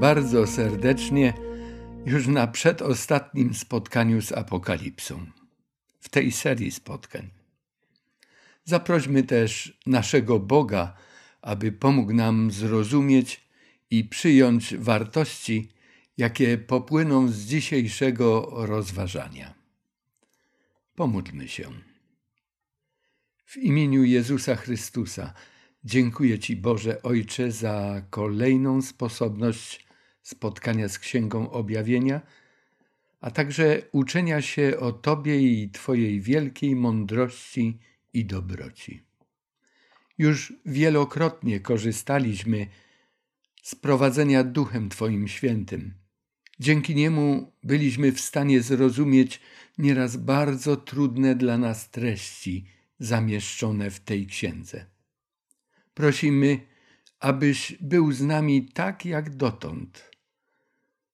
[0.00, 1.34] Bardzo serdecznie
[2.06, 5.26] już na przedostatnim spotkaniu z Apokalipsą,
[6.00, 7.30] w tej serii spotkań.
[8.64, 10.96] Zaprośmy też naszego Boga,
[11.42, 13.40] aby pomógł nam zrozumieć
[13.90, 15.68] i przyjąć wartości,
[16.16, 19.54] jakie popłyną z dzisiejszego rozważania.
[20.94, 21.70] Pomódlmy się.
[23.44, 25.34] W imieniu Jezusa Chrystusa
[25.84, 29.89] dziękuję Ci, Boże Ojcze, za kolejną sposobność
[30.22, 32.20] spotkania z Księgą Objawienia,
[33.20, 37.78] a także uczenia się o Tobie i Twojej wielkiej mądrości
[38.12, 39.02] i dobroci.
[40.18, 42.66] Już wielokrotnie korzystaliśmy
[43.62, 45.94] z prowadzenia Duchem Twoim Świętym.
[46.60, 49.40] Dzięki niemu byliśmy w stanie zrozumieć
[49.78, 52.64] nieraz bardzo trudne dla nas treści
[52.98, 54.86] zamieszczone w tej księdze.
[55.94, 56.60] Prosimy,
[57.20, 60.09] abyś był z nami tak jak dotąd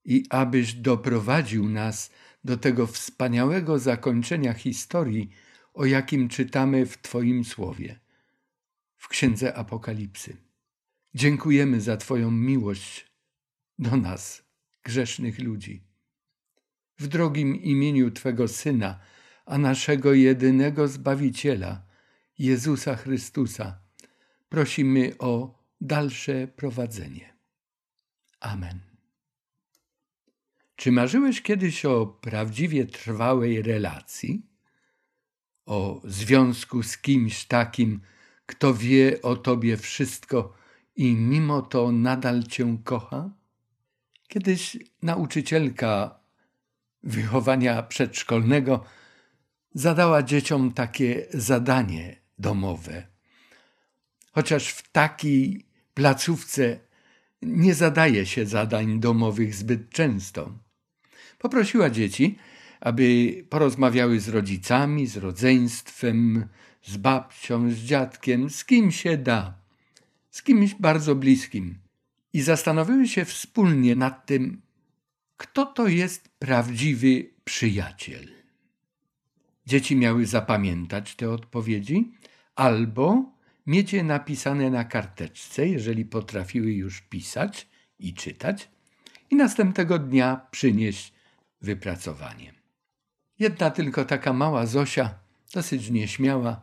[0.07, 2.11] i abyś doprowadził nas
[2.45, 5.31] do tego wspaniałego zakończenia historii,
[5.75, 8.01] o jakim czytamy w Twoim słowie,
[8.97, 10.37] w Księdze Apokalipsy.
[11.15, 13.13] Dziękujemy za Twoją miłość
[13.79, 14.43] do nas,
[14.83, 15.83] grzesznych ludzi.
[16.99, 19.01] W drogim imieniu Twego Syna,
[19.47, 21.87] a naszego jedynego Zbawiciela,
[22.39, 23.79] Jezusa Chrystusa,
[24.49, 27.37] prosimy o dalsze prowadzenie.
[28.41, 28.86] Amen.
[30.77, 34.47] Czy marzyłeś kiedyś o prawdziwie trwałej relacji?
[35.67, 38.01] O związku z kimś takim,
[38.47, 40.55] kto wie o tobie wszystko
[40.97, 43.31] i mimo to nadal cię kocha?
[44.29, 46.21] Kiedyś nauczycielka
[47.03, 48.85] wychowania przedszkolnego
[49.75, 53.07] zadała dzieciom takie zadanie domowe.
[54.33, 56.81] Chociaż w takiej placówce
[57.43, 60.66] nie zadaje się zadań domowych zbyt często.
[61.47, 62.39] Poprosiła dzieci,
[62.81, 66.49] aby porozmawiały z rodzicami, z rodzeństwem,
[66.83, 69.59] z babcią, z dziadkiem, z kim się da,
[70.31, 71.79] z kimś bardzo bliskim
[72.33, 74.63] i zastanowiły się wspólnie nad tym,
[75.37, 78.29] kto to jest prawdziwy przyjaciel.
[79.67, 82.13] Dzieci miały zapamiętać te odpowiedzi
[82.55, 83.33] albo
[83.67, 87.69] mieć je napisane na karteczce, jeżeli potrafiły już pisać
[87.99, 88.69] i czytać,
[89.31, 91.16] i następnego dnia przynieść
[91.61, 92.55] wypracowanie.
[93.39, 95.15] Jedna tylko taka mała Zosia,
[95.55, 96.61] dosyć nieśmiała,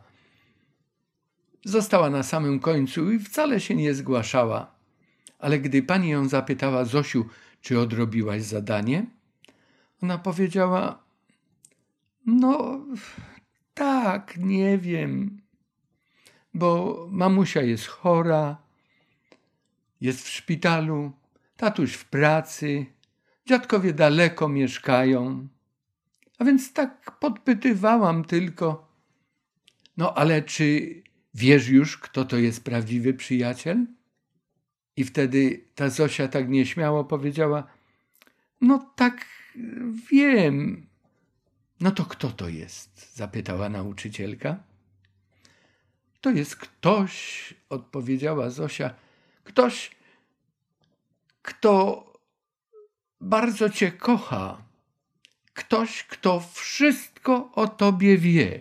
[1.64, 4.74] została na samym końcu i wcale się nie zgłaszała.
[5.38, 7.26] Ale gdy pani ją zapytała, Zosiu,
[7.60, 9.06] czy odrobiłaś zadanie,
[10.02, 11.04] ona powiedziała:
[12.26, 12.80] No,
[13.74, 15.40] tak, nie wiem,
[16.54, 18.56] bo mamusia jest chora,
[20.00, 21.12] jest w szpitalu,
[21.56, 22.86] tatuś w pracy,
[23.46, 25.48] dziadkowie daleko mieszkają.
[26.38, 28.94] A więc tak podpytywałam tylko.
[29.96, 30.94] No ale czy
[31.34, 33.86] wiesz już, kto to jest prawdziwy przyjaciel?
[34.96, 37.66] I wtedy ta Zosia tak nieśmiało powiedziała:
[38.60, 39.26] No tak
[40.10, 40.86] wiem.
[41.80, 43.16] No to kto to jest?
[43.16, 44.62] zapytała nauczycielka.
[46.20, 48.94] To jest ktoś, odpowiedziała Zosia,
[49.44, 49.90] ktoś,
[51.42, 52.13] kto
[53.24, 54.64] bardzo cię kocha
[55.54, 58.60] ktoś, kto wszystko o tobie wie,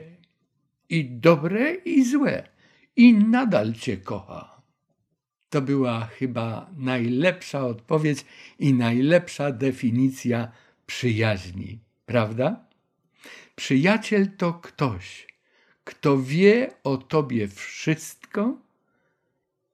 [0.89, 2.49] i dobre, i złe,
[2.95, 4.61] i nadal cię kocha.
[5.49, 8.25] To była chyba najlepsza odpowiedź
[8.59, 10.51] i najlepsza definicja
[10.85, 12.65] przyjaźni, prawda?
[13.55, 15.27] Przyjaciel to ktoś,
[15.83, 18.57] kto wie o tobie wszystko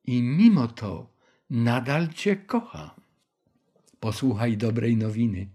[0.06, 1.10] i mimo to
[1.50, 2.96] nadal cię kocha.
[4.00, 5.48] Posłuchaj dobrej nowiny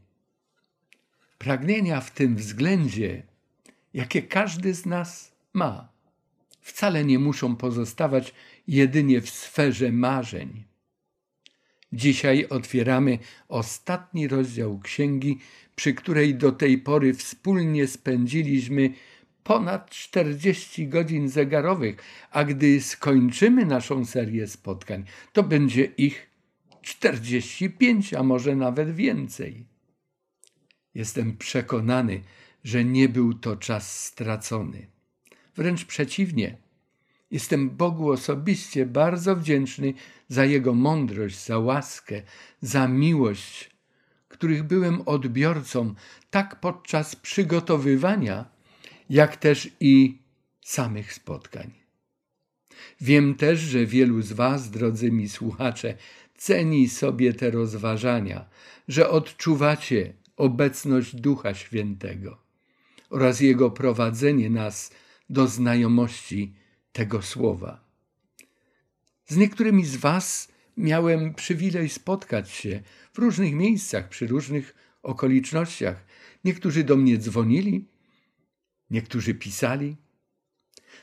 [1.44, 3.22] pragnienia w tym względzie,
[3.94, 5.88] jakie każdy z nas ma,
[6.60, 8.34] wcale nie muszą pozostawać
[8.68, 10.64] jedynie w sferze marzeń.
[11.92, 13.18] Dzisiaj otwieramy
[13.48, 15.38] ostatni rozdział księgi,
[15.76, 18.90] przy której do tej pory wspólnie spędziliśmy
[19.42, 21.96] ponad 40 godzin zegarowych,
[22.30, 26.33] a gdy skończymy naszą serię spotkań, to będzie ich
[26.84, 29.64] 45, a może nawet więcej.
[30.94, 32.20] Jestem przekonany,
[32.64, 34.86] że nie był to czas stracony.
[35.56, 36.56] Wręcz przeciwnie,
[37.30, 39.94] jestem Bogu osobiście bardzo wdzięczny
[40.28, 42.22] za Jego mądrość, za łaskę,
[42.60, 43.70] za miłość,
[44.28, 45.94] których byłem odbiorcą
[46.30, 48.44] tak podczas przygotowywania,
[49.10, 50.18] jak też i
[50.60, 51.70] samych spotkań.
[53.00, 55.96] Wiem też, że wielu z Was, drodzy mi słuchacze,
[56.36, 58.48] ceni sobie te rozważania,
[58.88, 62.38] że odczuwacie obecność Ducha Świętego
[63.10, 64.90] oraz Jego prowadzenie nas
[65.30, 66.54] do znajomości
[66.92, 67.84] tego słowa.
[69.26, 72.82] Z niektórymi z Was miałem przywilej spotkać się
[73.12, 76.04] w różnych miejscach, przy różnych okolicznościach.
[76.44, 77.88] Niektórzy do mnie dzwonili,
[78.90, 79.96] niektórzy pisali.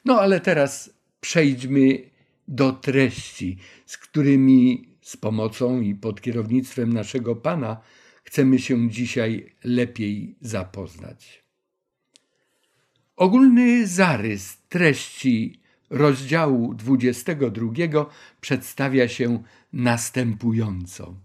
[0.06, 2.10] No ale teraz przejdźmy
[2.48, 7.82] do treści, z którymi z pomocą i pod kierownictwem naszego Pana
[8.24, 11.44] chcemy się dzisiaj lepiej zapoznać.
[13.16, 18.06] Ogólny zarys treści rozdziału 22
[18.42, 19.44] przedstawia się
[19.74, 21.16] następująco.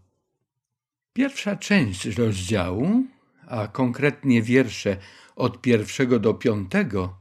[1.13, 3.05] Pierwsza część rozdziału,
[3.47, 4.97] a konkretnie wiersze
[5.37, 7.19] od pierwszego do piątego,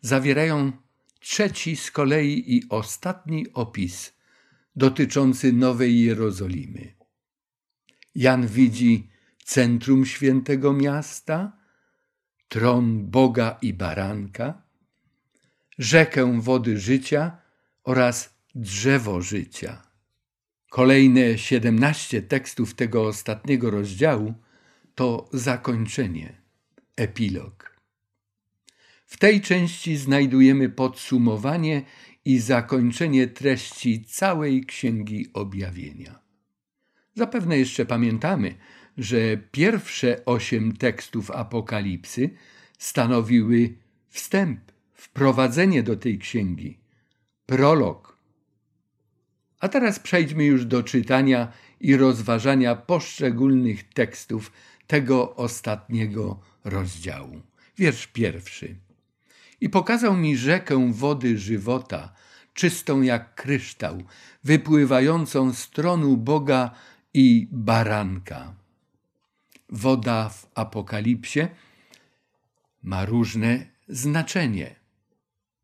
[0.00, 0.72] zawierają
[1.20, 4.19] trzeci z kolei i ostatni opis
[4.76, 6.94] dotyczący Nowej Jerozolimy.
[8.14, 9.08] Jan widzi
[9.44, 11.52] centrum świętego miasta,
[12.48, 14.62] tron Boga i Baranka,
[15.78, 17.38] rzekę wody życia
[17.84, 19.82] oraz drzewo życia.
[20.70, 24.34] Kolejne siedemnaście tekstów tego ostatniego rozdziału
[24.94, 26.42] to zakończenie,
[26.96, 27.80] epilog.
[29.06, 31.82] W tej części znajdujemy podsumowanie
[32.24, 36.18] i zakończenie treści całej Księgi Objawienia.
[37.14, 38.54] Zapewne jeszcze pamiętamy,
[38.98, 42.30] że pierwsze osiem tekstów Apokalipsy
[42.78, 43.74] stanowiły
[44.08, 44.60] wstęp,
[44.92, 46.78] wprowadzenie do tej księgi,
[47.46, 48.18] prolog.
[49.60, 54.52] A teraz przejdźmy już do czytania i rozważania poszczególnych tekstów
[54.86, 57.40] tego ostatniego rozdziału.
[57.78, 58.76] Wiersz pierwszy.
[59.60, 62.12] I pokazał mi rzekę wody żywota,
[62.54, 64.02] czystą jak kryształ,
[64.44, 66.70] wypływającą z tronu Boga
[67.14, 68.54] i baranka.
[69.68, 71.40] Woda w Apokalipsie
[72.82, 74.74] ma różne znaczenie.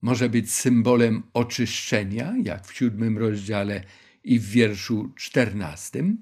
[0.02, 3.84] Może być symbolem oczyszczenia, jak w siódmym rozdziale
[4.24, 6.18] i w wierszu czternastym,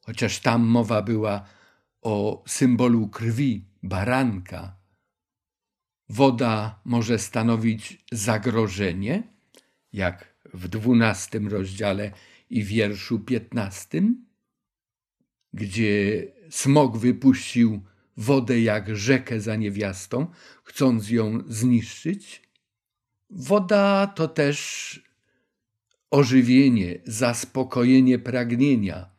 [0.00, 1.44] chociaż tam mowa była
[2.02, 4.76] o symbolu krwi baranka.
[6.08, 9.22] Woda może stanowić zagrożenie,
[9.92, 12.12] jak w dwunastym rozdziale
[12.50, 14.26] i wierszu piętnastym,
[15.52, 17.82] gdzie smog wypuścił
[18.16, 20.26] wodę jak rzekę za niewiastą,
[20.64, 22.42] chcąc ją zniszczyć.
[23.30, 25.00] Woda to też
[26.10, 29.10] ożywienie, zaspokojenie pragnienia,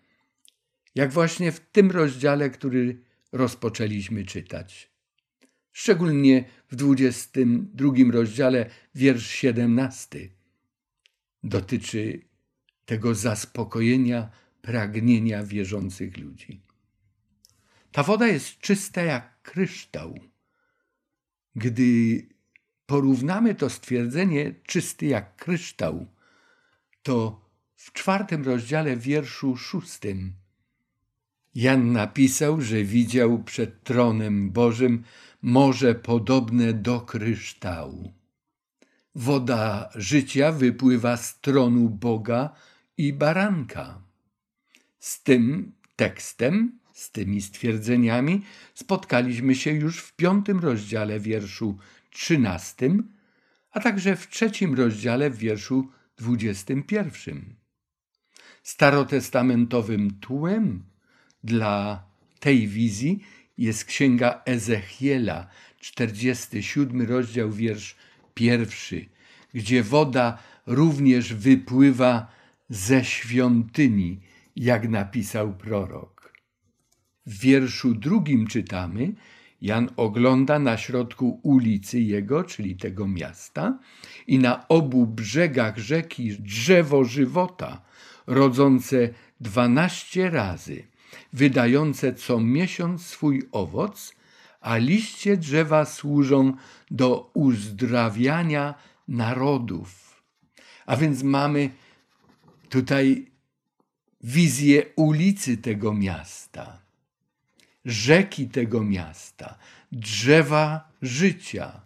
[0.96, 4.92] jak właśnie w tym rozdziale, który rozpoczęliśmy czytać.
[5.72, 10.30] Szczególnie w 22 rozdziale, wiersz 17,
[11.44, 12.22] dotyczy
[12.86, 14.30] tego zaspokojenia
[14.62, 16.62] pragnienia wierzących ludzi.
[17.92, 20.20] Ta woda jest czysta jak kryształ.
[21.56, 22.22] Gdy
[22.86, 26.06] porównamy to stwierdzenie czysty jak kryształ,
[27.04, 27.46] to
[27.76, 30.34] w czwartym rozdziale wierszu szóstym
[31.56, 35.04] Jan napisał, że widział przed tronem Bożym
[35.46, 38.14] morze podobne do kryształu.
[39.16, 42.50] Woda życia wypływa z tronu Boga
[42.98, 44.02] i baranka.
[45.00, 48.42] Z tym tekstem, z tymi stwierdzeniami
[48.74, 51.78] spotkaliśmy się już w piątym rozdziale wierszu
[52.12, 53.14] trzynastym,
[53.72, 57.56] a także w trzecim rozdziale wierszu dwudziestym pierwszym.
[58.64, 60.84] Starotestamentowym tłem
[61.44, 62.04] dla
[62.40, 63.24] tej wizji
[63.58, 65.48] jest księga Ezechiela,
[65.80, 67.96] 47 rozdział, wiersz
[68.34, 69.06] pierwszy,
[69.54, 72.28] gdzie woda również wypływa
[72.70, 74.20] ze świątyni,
[74.56, 76.34] jak napisał prorok.
[77.26, 79.14] W wierszu drugim czytamy,
[79.62, 83.80] Jan ogląda na środku ulicy jego, czyli tego miasta,
[84.28, 87.82] i na obu brzegach rzeki drzewo żywota,
[88.28, 89.10] rodzące
[89.40, 90.84] dwanaście razy,
[91.34, 94.14] wydające co miesiąc swój owoc,
[94.62, 96.54] a liście drzewa służą
[96.92, 98.74] do uzdrawiania
[99.08, 100.22] narodów.
[100.86, 101.70] A więc mamy
[102.70, 103.32] tutaj
[104.24, 106.80] wizję ulicy tego miasta,
[107.86, 109.58] rzeki tego miasta,
[109.92, 111.82] drzewa życia.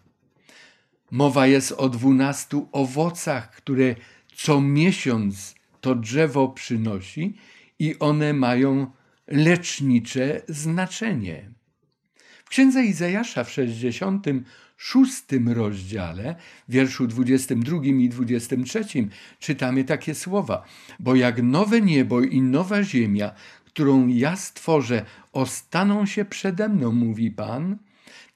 [1.11, 3.95] Mowa jest o dwunastu owocach, które
[4.35, 7.37] co miesiąc to drzewo przynosi
[7.79, 8.91] i one mają
[9.29, 11.49] lecznicze znaczenie.
[12.45, 16.35] W księdze Izajasza w 66 rozdziale,
[16.69, 18.83] wierszu 22 i 23
[19.39, 20.65] czytamy takie słowa:
[20.99, 23.31] Bo jak nowe niebo i nowa ziemia,
[23.65, 27.77] którą ja stworzę, ostaną się przede mną, mówi Pan,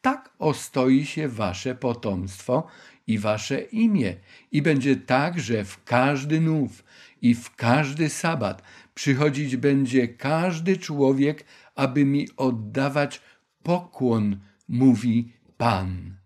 [0.02, 2.68] tak ostoi się wasze potomstwo
[3.08, 4.16] i wasze imię.
[4.52, 6.84] I będzie tak, że w każdy nów
[7.24, 8.62] i w każdy sabat
[8.94, 13.22] przychodzić będzie każdy człowiek, aby mi oddawać
[13.63, 16.18] pokłon, mówi Pan.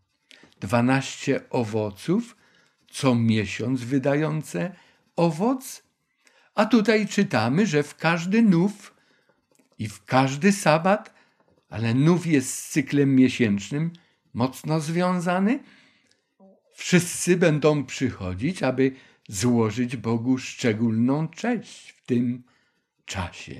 [0.60, 2.38] Dwanaście owoców,
[2.92, 4.76] co miesiąc wydające
[5.16, 5.84] owoc.
[6.56, 8.94] A tutaj czytamy, że w każdy nów
[9.80, 11.14] i w każdy sabat,
[11.70, 13.92] ale nów jest z cyklem miesięcznym
[14.34, 15.60] mocno związany,
[16.76, 18.92] wszyscy będą przychodzić, aby
[19.28, 22.44] złożyć Bogu szczególną cześć w tym
[23.06, 23.56] czasie.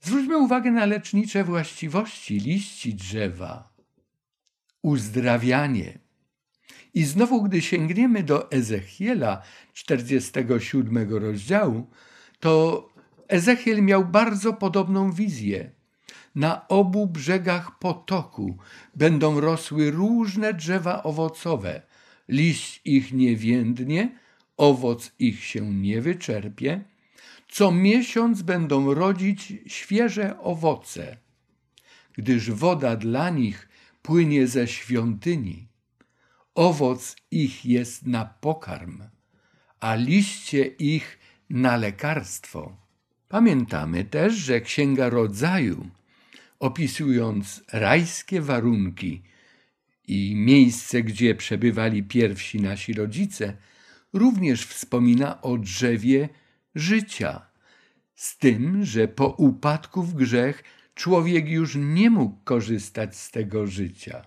[0.00, 3.72] Zwróćmy uwagę na lecznicze właściwości liści drzewa.
[4.82, 5.98] Uzdrawianie.
[6.94, 11.90] I znowu, gdy sięgniemy do Ezechiela 47 rozdziału,
[12.40, 12.88] to
[13.28, 15.70] Ezechiel miał bardzo podobną wizję.
[16.34, 18.56] Na obu brzegach potoku
[18.94, 21.82] będą rosły różne drzewa owocowe.
[22.32, 24.18] Liść ich nie więdnie,
[24.56, 26.84] owoc ich się nie wyczerpie.
[27.48, 31.16] Co miesiąc będą rodzić świeże owoce,
[32.12, 33.68] gdyż woda dla nich
[34.02, 35.68] płynie ze świątyni.
[36.54, 39.02] Owoc ich jest na pokarm,
[39.80, 41.18] a liście ich
[41.50, 42.76] na lekarstwo.
[43.28, 45.90] Pamiętamy też, że Księga Rodzaju,
[46.58, 49.22] opisując rajskie warunki
[50.08, 53.56] i miejsce, gdzie przebywali pierwsi nasi rodzice,
[54.12, 56.28] również wspomina o drzewie
[56.74, 57.46] życia,
[58.14, 64.26] z tym, że po upadku w grzech człowiek już nie mógł korzystać z tego życia.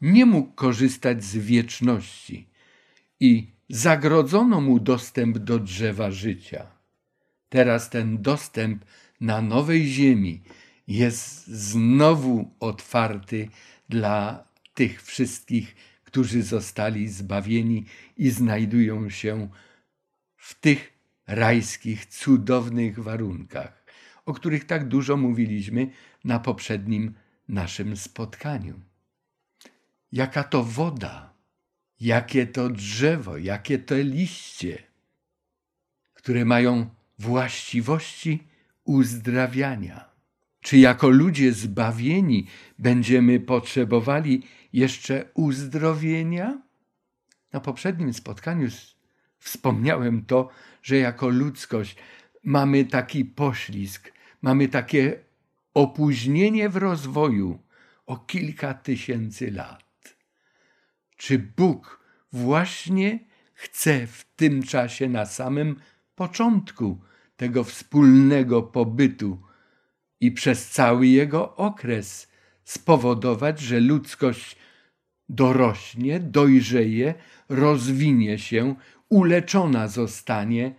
[0.00, 2.48] Nie mógł korzystać z wieczności
[3.20, 6.66] i zagrodzono mu dostęp do drzewa życia.
[7.48, 8.84] Teraz ten dostęp
[9.20, 10.42] na nowej ziemi
[10.88, 13.48] jest znowu otwarty
[13.90, 14.44] dla
[14.74, 19.48] tych wszystkich, którzy zostali zbawieni i znajdują się
[20.36, 20.92] w tych
[21.26, 23.84] rajskich, cudownych warunkach,
[24.26, 25.90] o których tak dużo mówiliśmy
[26.24, 27.14] na poprzednim
[27.48, 28.80] naszym spotkaniu.
[30.12, 31.34] Jaka to woda,
[32.00, 34.82] jakie to drzewo, jakie to liście,
[36.14, 38.48] które mają właściwości
[38.84, 40.09] uzdrawiania.
[40.60, 42.46] Czy jako ludzie zbawieni
[42.78, 46.62] będziemy potrzebowali jeszcze uzdrowienia?
[47.52, 48.68] Na poprzednim spotkaniu
[49.38, 50.48] wspomniałem to,
[50.82, 51.96] że jako ludzkość
[52.44, 54.12] mamy taki poślizg,
[54.42, 55.20] mamy takie
[55.74, 57.58] opóźnienie w rozwoju
[58.06, 60.16] o kilka tysięcy lat.
[61.16, 62.00] Czy Bóg
[62.32, 63.18] właśnie
[63.54, 65.76] chce w tym czasie, na samym
[66.14, 67.00] początku
[67.36, 69.49] tego wspólnego pobytu
[70.20, 72.28] i przez cały jego okres
[72.64, 74.56] spowodować, że ludzkość
[75.28, 77.14] dorośnie, dojrzeje,
[77.48, 78.74] rozwinie się,
[79.08, 80.74] uleczona zostanie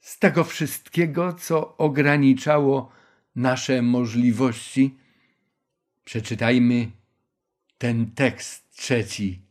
[0.00, 2.92] z tego wszystkiego, co ograniczało
[3.36, 4.96] nasze możliwości.
[6.04, 6.90] Przeczytajmy
[7.78, 9.42] ten tekst trzeci.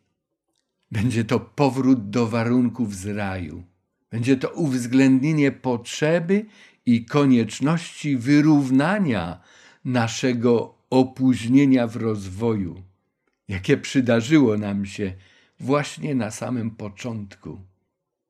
[0.92, 3.64] Będzie to powrót do warunków z raju.
[4.12, 6.46] Będzie to uwzględnienie potrzeby
[6.94, 9.42] i konieczności wyrównania
[9.86, 12.84] naszego opóźnienia w rozwoju,
[13.48, 15.14] jakie przydarzyło nam się
[15.60, 17.62] właśnie na samym początku.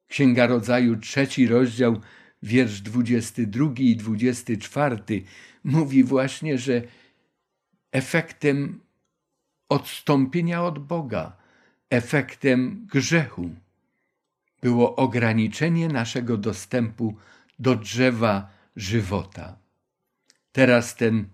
[0.08, 2.02] Księga Rodzaju, trzeci rozdział,
[2.44, 4.98] wiersz 22 i 24
[5.64, 6.82] mówi właśnie, że
[7.92, 8.80] efektem
[9.70, 11.38] odstąpienia od Boga,
[11.90, 13.50] efektem grzechu
[14.62, 17.16] było ograniczenie naszego dostępu
[17.60, 19.58] do drzewa żywota.
[20.52, 21.30] Teraz ten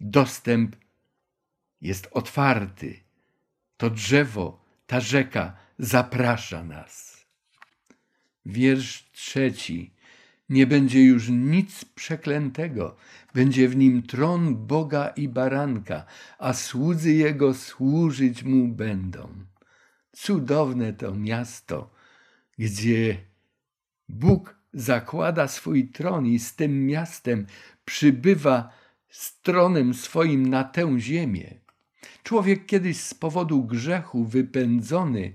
[0.00, 0.76] dostęp
[1.80, 3.00] jest otwarty.
[3.76, 7.26] To drzewo, ta rzeka zaprasza nas.
[8.46, 9.94] Wiersz trzeci.
[10.48, 12.96] Nie będzie już nic przeklętego,
[13.34, 16.04] będzie w nim tron Boga i baranka,
[16.38, 19.46] a słudzy jego służyć mu będą.
[20.12, 21.90] Cudowne to miasto,
[22.58, 23.16] gdzie
[24.08, 27.46] Bóg zakłada swój tron i z tym miastem
[27.84, 28.70] przybywa
[29.08, 31.54] z tronem swoim na tę ziemię.
[32.22, 35.32] Człowiek kiedyś z powodu grzechu wypędzony,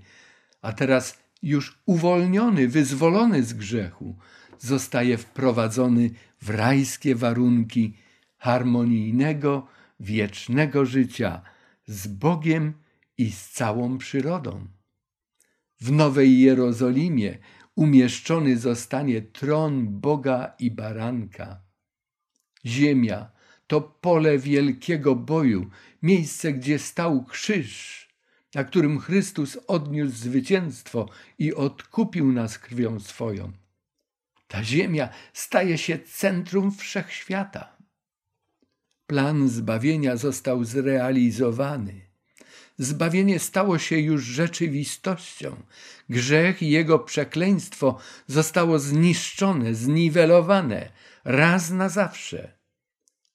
[0.62, 4.16] a teraz już uwolniony, wyzwolony z grzechu,
[4.58, 6.10] zostaje wprowadzony
[6.42, 7.94] w rajskie warunki
[8.38, 9.66] harmonijnego,
[10.00, 11.42] wiecznego życia
[11.86, 12.72] z Bogiem
[13.18, 14.66] i z całą przyrodą.
[15.80, 17.38] W Nowej Jerozolimie
[17.78, 21.60] umieszczony zostanie tron Boga i Baranka.
[22.66, 23.30] Ziemia
[23.66, 25.70] to pole wielkiego boju,
[26.02, 28.08] miejsce, gdzie stał krzyż,
[28.54, 31.08] na którym Chrystus odniósł zwycięstwo
[31.38, 33.52] i odkupił nas krwią swoją.
[34.48, 37.76] Ta ziemia staje się centrum wszechświata.
[39.06, 42.07] Plan zbawienia został zrealizowany.
[42.78, 45.62] Zbawienie stało się już rzeczywistością.
[46.08, 50.90] Grzech i jego przekleństwo zostało zniszczone, zniwelowane
[51.24, 52.58] raz na zawsze.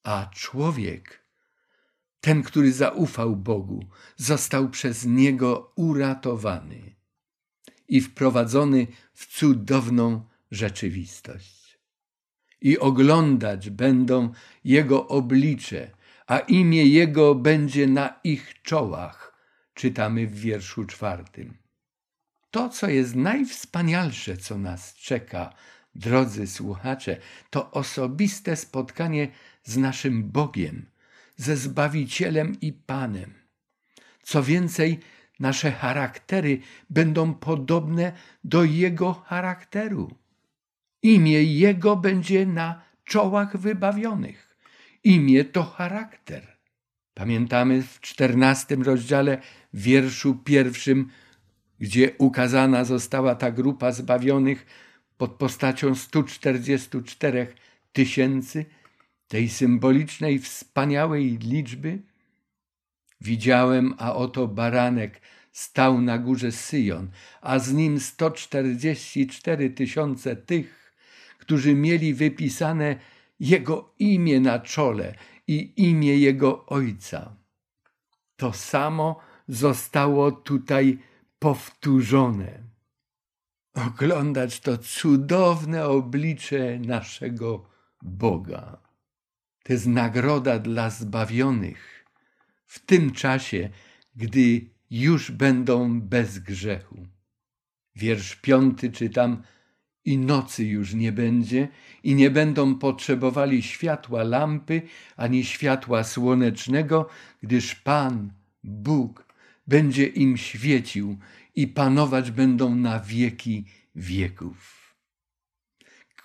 [0.04, 1.24] A człowiek,
[2.22, 3.86] ten, który zaufał Bogu,
[4.18, 6.96] został przez niego uratowany
[7.88, 11.80] i wprowadzony w cudowną rzeczywistość.
[12.62, 14.34] I oglądać będą
[14.64, 15.92] Jego oblicze,
[16.28, 19.33] a imię Jego będzie na ich czołach,
[19.74, 21.58] czytamy w wierszu czwartym.
[22.51, 25.53] To, co jest najwspanialsze, co nas czeka,
[25.96, 27.18] drodzy słuchacze,
[27.50, 29.27] to osobiste spotkanie
[29.63, 30.86] z naszym Bogiem,
[31.36, 33.34] ze Zbawicielem i Panem.
[34.24, 35.00] Co więcej,
[35.39, 38.13] nasze charaktery będą podobne
[38.44, 40.15] do Jego charakteru.
[41.01, 44.58] Imię Jego będzie na czołach wybawionych.
[45.03, 46.58] Imię to charakter.
[47.13, 49.42] Pamiętamy w czternastym rozdziale,
[49.74, 51.10] wierszu pierwszym,
[51.80, 54.65] gdzie ukazana została ta grupa zbawionych
[55.18, 57.48] pod postacią 144
[57.94, 58.65] tysięcy,
[59.27, 62.01] tej symbolicznej, wspaniałej liczby.
[63.22, 65.21] Widziałem, a oto baranek
[65.52, 70.93] stał na górze Syjon, a z nim 144 tysiące tych,
[71.38, 72.95] którzy mieli wypisane
[73.39, 75.15] Jego imię na czole
[75.48, 77.36] i imię Jego Ojca.
[78.36, 80.99] To samo zostało tutaj
[81.39, 82.63] powtórzone.
[83.73, 87.69] Oglądać to cudowne oblicze naszego
[88.01, 88.77] Boga.
[89.63, 92.06] To jest nagroda dla zbawionych
[92.65, 93.69] w tym czasie,
[94.15, 97.08] gdy już będą bez grzechu.
[97.95, 99.43] Wiersz piąty czytam,
[100.06, 101.67] i nocy już nie będzie,
[102.03, 104.82] i nie będą potrzebowali światła lampy
[105.15, 107.10] ani światła słonecznego,
[107.41, 108.32] gdyż Pan,
[108.63, 109.33] Bóg,
[109.67, 111.17] będzie im świecił
[111.56, 114.84] i panować będą na wieki wieków.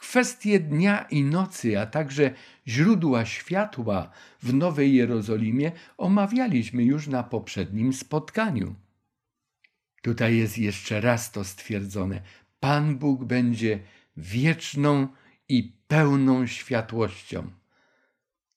[0.00, 2.34] Kwestie dnia i nocy, a także
[2.66, 4.10] źródła światła
[4.42, 8.74] w Nowej Jerozolimie omawialiśmy już na poprzednim spotkaniu.
[10.02, 12.22] Tutaj jest jeszcze raz to stwierdzone.
[12.60, 13.80] Pan Bóg będzie
[14.16, 15.08] wieczną
[15.48, 17.50] i pełną światłością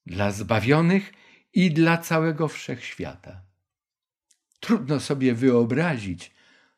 [0.06, 1.14] dla zbawionych
[1.54, 3.51] i dla całego wszechświata.
[4.62, 6.32] Trudno sobie wyobrazić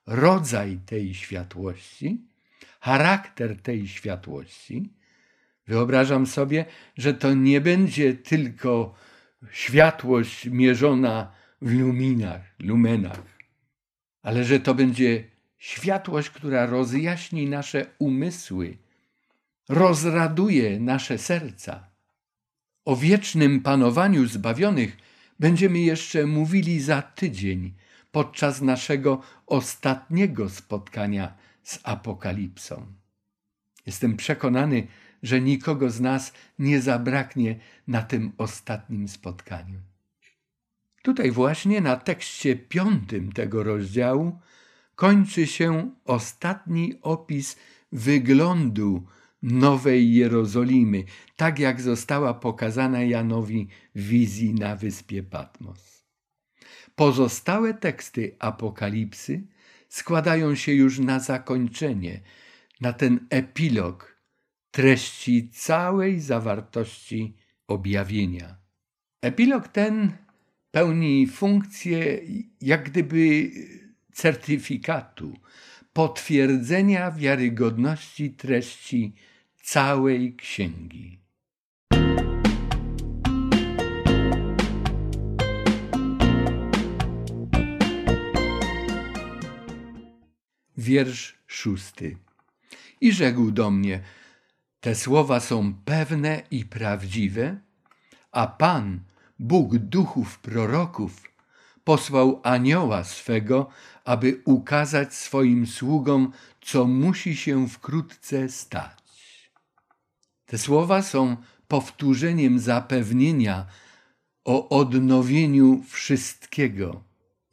[0.06, 2.28] rodzaj tej światłości,
[2.80, 4.94] charakter tej światłości.
[5.68, 6.66] Wyobrażam sobie,
[6.98, 8.96] że to nie będzie tylko
[9.52, 13.24] światłość mierzona w luminach, lumenach,
[14.22, 15.24] ale że to będzie
[15.58, 18.78] światłość, która rozjaśni nasze umysły,
[19.70, 21.90] rozraduje nasze serca.
[22.86, 24.98] O wiecznym panowaniu zbawionych
[25.44, 27.74] będziemy jeszcze mówili za tydzień
[28.12, 32.86] podczas naszego ostatniego spotkania z Apokalipsą.
[33.86, 34.88] Jestem przekonany,
[35.24, 39.80] że nikogo z nas nie zabraknie na tym ostatnim spotkaniu.
[41.02, 44.40] Tutaj właśnie na tekście piątym tego rozdziału
[44.96, 47.58] kończy się ostatni opis
[47.92, 49.08] wyglądu
[49.44, 51.04] Nowej Jerozolimy,
[51.36, 56.04] tak jak została pokazana Janowi w wizji na wyspie Patmos.
[56.96, 59.48] Pozostałe teksty Apokalipsy
[59.90, 62.22] składają się już na zakończenie,
[62.82, 64.20] na ten epilog
[64.72, 67.36] treści całej zawartości
[67.68, 68.58] objawienia.
[69.22, 70.12] Epilog ten
[70.72, 72.22] pełni funkcję
[72.62, 73.52] jak gdyby
[74.14, 75.34] certyfikatu,
[75.94, 79.16] potwierdzenia wiarygodności treści
[79.64, 81.20] całej księgi.
[90.78, 92.18] Wiersz szósty.
[93.02, 94.02] I rzekł do mnie:
[94.80, 97.58] Te słowa są pewne i prawdziwe,
[98.32, 99.00] a Pan,
[99.40, 101.24] Bóg duchów proroków,
[101.84, 103.70] posłał anioła swego,
[104.06, 109.03] aby ukazać swoim sługom, co musi się wkrótce stać.
[110.54, 111.38] Te słowa są
[111.68, 113.66] powtórzeniem zapewnienia
[114.46, 117.04] o odnowieniu wszystkiego,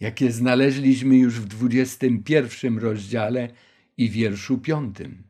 [0.00, 3.48] jakie znaleźliśmy już w 21 rozdziale
[3.96, 5.22] i wierszu piątym.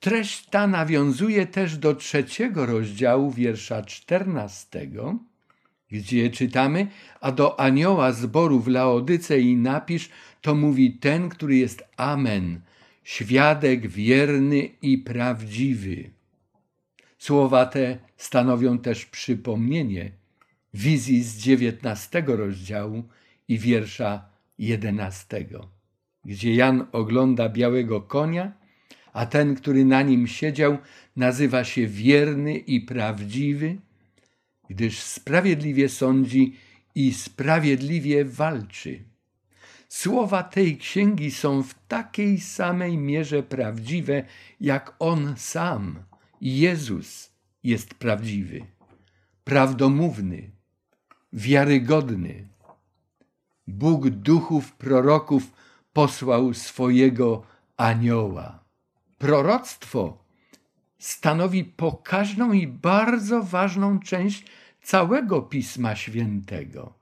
[0.00, 5.18] Treść ta nawiązuje też do trzeciego rozdziału wiersza czternastego,
[5.90, 6.86] gdzie czytamy,
[7.20, 10.08] a do anioła zboru w Laodycei napisz,
[10.40, 12.60] to mówi ten, który jest Amen,
[13.04, 16.15] świadek wierny i prawdziwy.
[17.18, 20.12] Słowa te stanowią też przypomnienie
[20.74, 23.04] wizji z dziewiętnastego rozdziału
[23.48, 25.68] i wiersza jedenastego,
[26.24, 28.52] gdzie Jan ogląda białego konia,
[29.12, 30.78] a ten, który na nim siedział,
[31.16, 33.76] nazywa się wierny i prawdziwy,
[34.70, 36.56] gdyż sprawiedliwie sądzi
[36.94, 39.02] i sprawiedliwie walczy.
[39.88, 44.24] Słowa tej księgi są w takiej samej mierze prawdziwe,
[44.60, 46.02] jak On sam,
[46.40, 48.66] Jezus, jest prawdziwy,
[49.44, 50.50] prawdomówny,
[51.32, 52.48] wiarygodny.
[53.66, 55.52] Bóg duchów proroków
[55.92, 57.42] posłał swojego
[57.76, 58.64] anioła.
[59.18, 60.24] Proroctwo
[60.98, 64.44] stanowi pokaźną i bardzo ważną część
[64.82, 66.94] całego Pisma Świętego.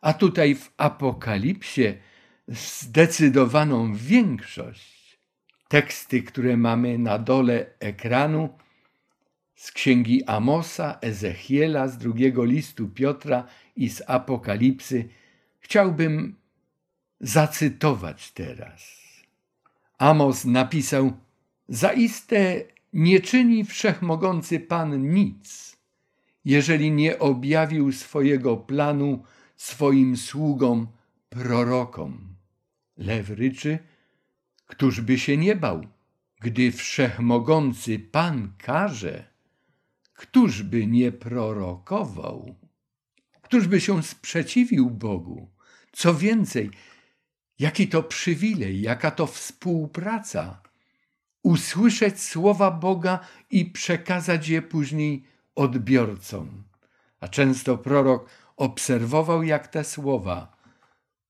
[0.00, 1.94] A tutaj w Apokalipsie
[2.48, 5.18] zdecydowaną większość.
[5.68, 8.48] Teksty, które mamy na dole ekranu
[9.56, 15.08] z księgi Amosa, Ezechiela, z drugiego listu Piotra i z Apokalipsy,
[15.58, 16.36] chciałbym
[17.20, 19.06] zacytować teraz.
[19.98, 21.12] Amos napisał:
[21.68, 25.76] Zaiste nie czyni wszechmogący Pan nic,
[26.44, 29.22] jeżeli nie objawił swojego planu
[29.56, 30.86] swoim sługom,
[31.28, 32.36] prorokom.
[32.96, 33.78] Lew ryczy,
[34.66, 35.86] któż by się nie bał,
[36.40, 39.35] gdy wszechmogący Pan każe,
[40.16, 42.54] któż by nie prorokował?
[43.42, 45.50] Któż by się sprzeciwił Bogu?
[45.92, 46.70] Co więcej,
[47.58, 50.62] jaki to przywilej, jaka to współpraca
[51.42, 53.18] usłyszeć słowa Boga
[53.50, 55.24] i przekazać je później
[55.54, 56.64] odbiorcom.
[57.20, 60.56] A często prorok obserwował, jak te słowa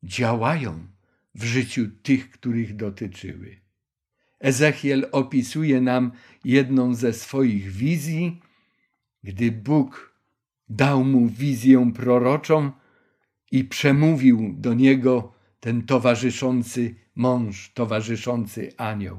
[0.02, 0.86] działają
[1.34, 3.60] w życiu tych, których dotyczyły.
[4.40, 6.12] Ezechiel opisuje nam
[6.44, 8.40] jedną ze swoich wizji,
[9.26, 10.14] gdy Bóg
[10.68, 12.70] dał mu wizję proroczą
[13.52, 19.18] i przemówił do niego ten towarzyszący mąż, towarzyszący anioł.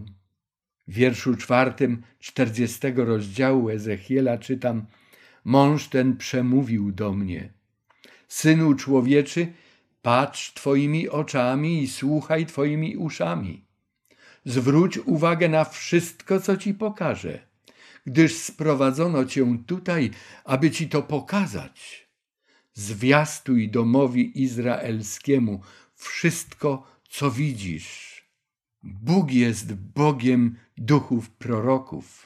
[0.87, 4.85] W wierszu czwartym czterdziestego rozdziału Ezechiela czytam:
[5.43, 7.53] Mąż ten przemówił do mnie:
[8.27, 9.47] Synu człowieczy,
[10.01, 13.65] patrz twoimi oczami i słuchaj twoimi uszami.
[14.45, 17.47] Zwróć uwagę na wszystko, co ci pokażę,
[18.07, 20.11] gdyż sprowadzono cię tutaj,
[20.43, 22.07] aby ci to pokazać.
[22.73, 25.61] Zwiastuj domowi izraelskiemu
[25.95, 28.17] wszystko, co widzisz
[28.83, 32.25] Bóg jest Bogiem duchów proroków.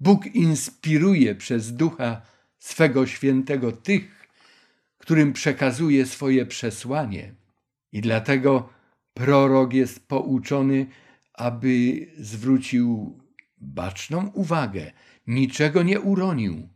[0.00, 2.22] Bóg inspiruje przez ducha
[2.58, 4.28] swego świętego tych,
[4.98, 7.34] którym przekazuje swoje przesłanie.
[7.92, 8.68] I dlatego
[9.14, 10.86] prorok jest pouczony,
[11.34, 13.18] aby zwrócił
[13.58, 14.92] baczną uwagę,
[15.26, 16.68] niczego nie uronił,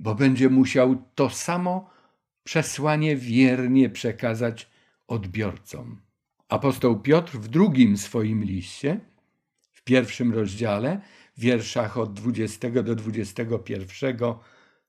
[0.00, 1.90] bo będzie musiał to samo
[2.44, 4.70] przesłanie wiernie przekazać
[5.06, 6.00] odbiorcom.
[6.48, 9.00] Apostoł Piotr w drugim swoim liście,
[9.72, 11.00] w pierwszym rozdziale,
[11.36, 14.16] w wierszach od 20 do 21,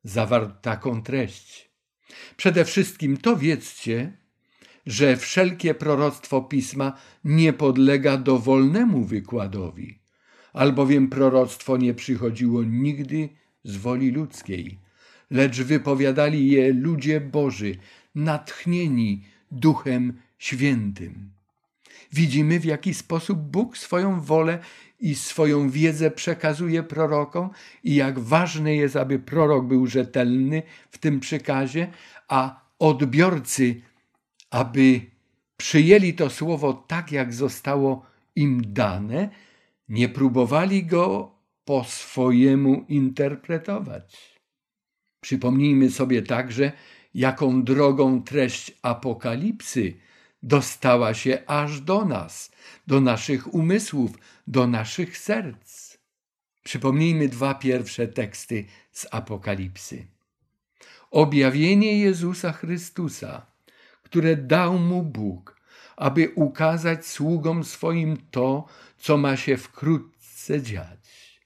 [0.03, 1.71] zawarł taką treść.
[2.37, 4.17] Przede wszystkim to wiedzcie,
[4.85, 9.99] że wszelkie proroctwo pisma nie podlega dowolnemu wykładowi,
[10.55, 13.29] albowiem proroctwo nie przychodziło nigdy
[13.63, 14.79] z woli ludzkiej,
[15.31, 17.75] lecz wypowiadali je ludzie Boży,
[18.15, 21.29] natchnieni Duchem Świętym.
[22.13, 24.59] Widzimy, w jaki sposób Bóg swoją wolę
[24.99, 27.49] i swoją wiedzę przekazuje prorokom
[27.83, 31.87] i jak ważne jest, aby prorok był rzetelny w tym przekazie,
[32.27, 33.81] a odbiorcy,
[34.49, 35.01] aby
[35.57, 39.29] przyjęli to słowo tak, jak zostało im dane,
[39.89, 44.39] nie próbowali go po swojemu interpretować.
[45.21, 46.71] Przypomnijmy sobie także,
[47.13, 49.93] jaką drogą treść Apokalipsy
[50.43, 52.51] dostała się aż do nas,
[52.87, 54.11] do naszych umysłów,
[54.47, 55.97] do naszych serc.
[56.63, 60.07] Przypomnijmy dwa pierwsze teksty z Apokalipsy.
[61.11, 63.45] Objawienie Jezusa Chrystusa,
[64.03, 65.61] które dał mu Bóg,
[65.95, 68.67] aby ukazać sługom swoim to,
[69.05, 71.39] co ma się wkrótce dziać.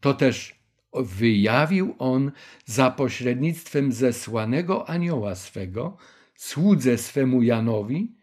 [0.00, 0.54] To też
[0.94, 2.32] wyjawił on
[2.64, 5.96] za pośrednictwem zesłanego anioła swego,
[6.34, 8.14] słudze swemu Janowi,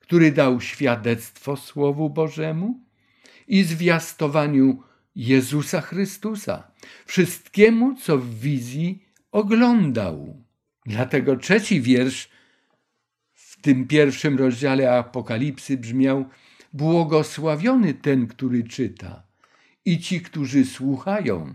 [0.00, 2.80] który dał świadectwo Słowu Bożemu
[3.48, 4.82] i zwiastowaniu
[5.14, 6.70] Jezusa Chrystusa,
[7.06, 10.42] wszystkiemu, co w wizji oglądał.
[10.86, 12.28] Dlatego trzeci wiersz
[13.32, 16.24] w tym pierwszym rozdziale Apokalipsy brzmiał:
[16.76, 19.22] Błogosławiony ten, który czyta,
[19.84, 21.54] i ci, którzy słuchają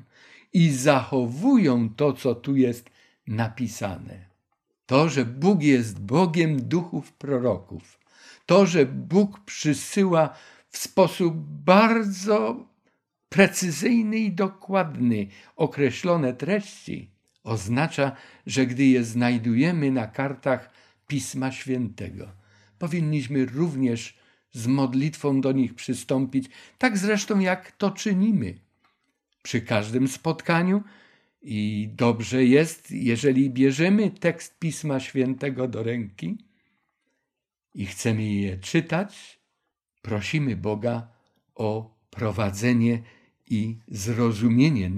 [0.54, 2.90] i zachowują to, co tu jest
[3.28, 4.26] napisane.
[4.86, 8.00] To, że Bóg jest Bogiem duchów proroków,
[8.46, 10.36] to, że Bóg przysyła
[10.70, 12.66] w sposób bardzo
[13.30, 17.10] precyzyjny i dokładny określone treści,
[17.44, 18.12] oznacza,
[18.46, 20.70] że gdy je znajdujemy na kartach
[21.08, 22.28] Pisma Świętego,
[22.80, 24.21] powinniśmy również
[24.52, 28.54] z modlitwą do nich przystąpić, tak zresztą jak to czynimy
[29.44, 30.84] przy każdym spotkaniu.
[31.42, 36.38] I dobrze jest, jeżeli bierzemy tekst Pisma Świętego do ręki
[37.74, 39.40] i chcemy je czytać,
[40.02, 41.08] prosimy Boga
[41.56, 43.04] o prowadzenie
[43.50, 44.92] i zrozumienie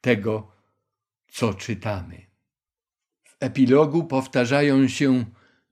[0.00, 0.52] tego,
[1.28, 2.26] co czytamy.
[3.24, 5.24] W epilogu powtarzają się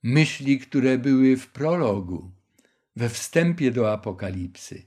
[0.03, 2.31] myśli, które były w prologu,
[3.01, 4.83] we wstępie do Apokalipsy.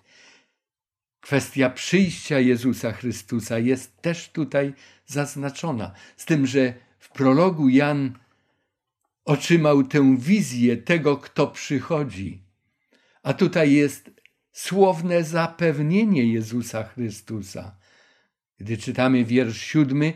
[1.21, 4.73] Kwestia przyjścia Jezusa Chrystusa jest też tutaj
[5.05, 8.19] zaznaczona, z tym, że w prologu Jan
[9.25, 12.43] otrzymał tę wizję tego, kto przychodzi,
[13.23, 14.11] a tutaj jest
[14.51, 17.75] słowne zapewnienie Jezusa Chrystusa.
[18.57, 20.13] Gdy czytamy wiersz siódmy,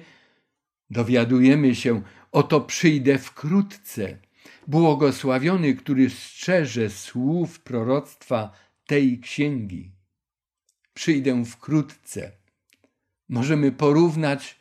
[0.90, 4.27] dowiadujemy się, oto przyjdę wkrótce.
[4.68, 8.52] Błogosławiony, który strzeże słów proroctwa
[8.86, 9.92] tej księgi.
[10.94, 12.32] Przyjdę wkrótce.
[13.30, 14.60] Możemy porównać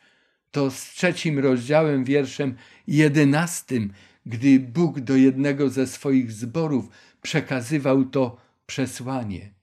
[0.51, 2.55] to z trzecim rozdziałem, wierszem
[2.87, 3.93] jedenastym,
[4.25, 6.89] gdy Bóg do jednego ze swoich zborów
[7.21, 9.53] przekazywał to przesłanie.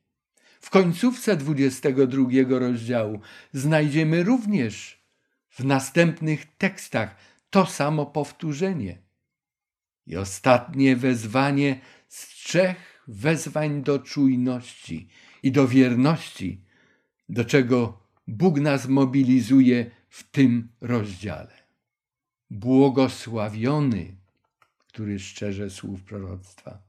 [0.61, 3.21] W końcówce 22 rozdziału
[3.53, 5.05] znajdziemy również
[5.51, 7.17] w następnych tekstach
[7.51, 9.04] to samo powtórzenie.
[10.07, 15.09] I ostatnie wezwanie z trzech wezwań do czujności
[15.43, 16.65] i do wierności,
[17.29, 21.65] do czego Bóg nas mobilizuje w tym rozdziale.
[22.51, 24.17] Błogosławiony,
[24.89, 26.83] który szczerze słów proroctwa.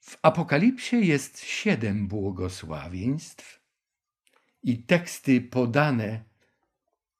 [0.00, 3.60] W Apokalipsie jest siedem błogosławieństw
[4.62, 6.24] i teksty podane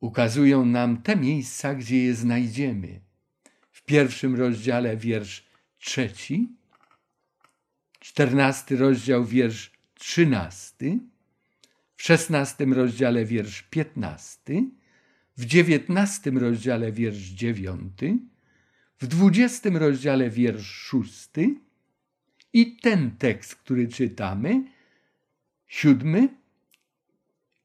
[0.01, 3.04] ukazują nam te miejsca, gdzie je znajdziemy.
[3.87, 5.45] Pierwszym rozdziale wiersz
[5.79, 6.49] trzeci,
[8.01, 10.99] czternasty rozdział wiersz trzynasty,
[11.97, 14.65] w szesnastym rozdziale wiersz piętnasty,
[15.37, 18.19] w dziewiętnastym rozdziale wiersz dziewiąty,
[19.01, 21.55] w dwudziestym rozdziale wiersz szósty
[22.53, 24.65] i ten tekst, który czytamy,
[25.67, 26.29] siódmy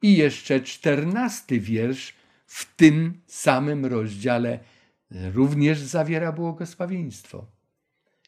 [0.02, 2.14] i jeszcze czternasty wiersz
[2.46, 4.60] w tym samym rozdziale
[5.12, 7.46] również zawiera błogosławieństwo.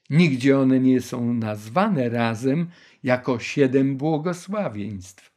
[0.09, 2.69] Nigdzie one nie są nazwane razem
[3.03, 5.31] jako siedem błogosławieństw,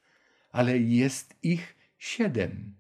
[0.52, 2.74] ale jest ich siedem.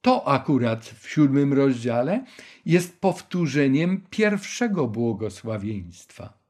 [0.00, 2.24] To akurat w siódmym rozdziale
[2.66, 6.42] jest powtórzeniem pierwszego błogosławieństwa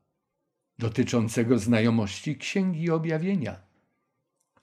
[0.78, 3.56] dotyczącego znajomości Księgi Objawienia,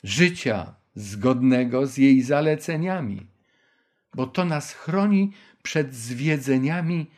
[0.04, 3.28] życia zgodnego z jej zaleceniami,
[4.16, 5.32] bo to nas chroni
[5.70, 7.12] przed zwiedzeniami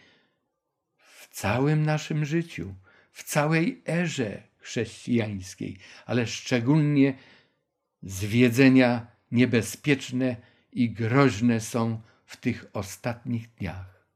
[0.98, 2.76] w całym naszym życiu,
[3.12, 7.14] w całej erze chrześcijańskiej, ale szczególnie
[8.04, 10.36] zwiedzenia niebezpieczne
[10.72, 14.08] i groźne są w tych ostatnich dniach.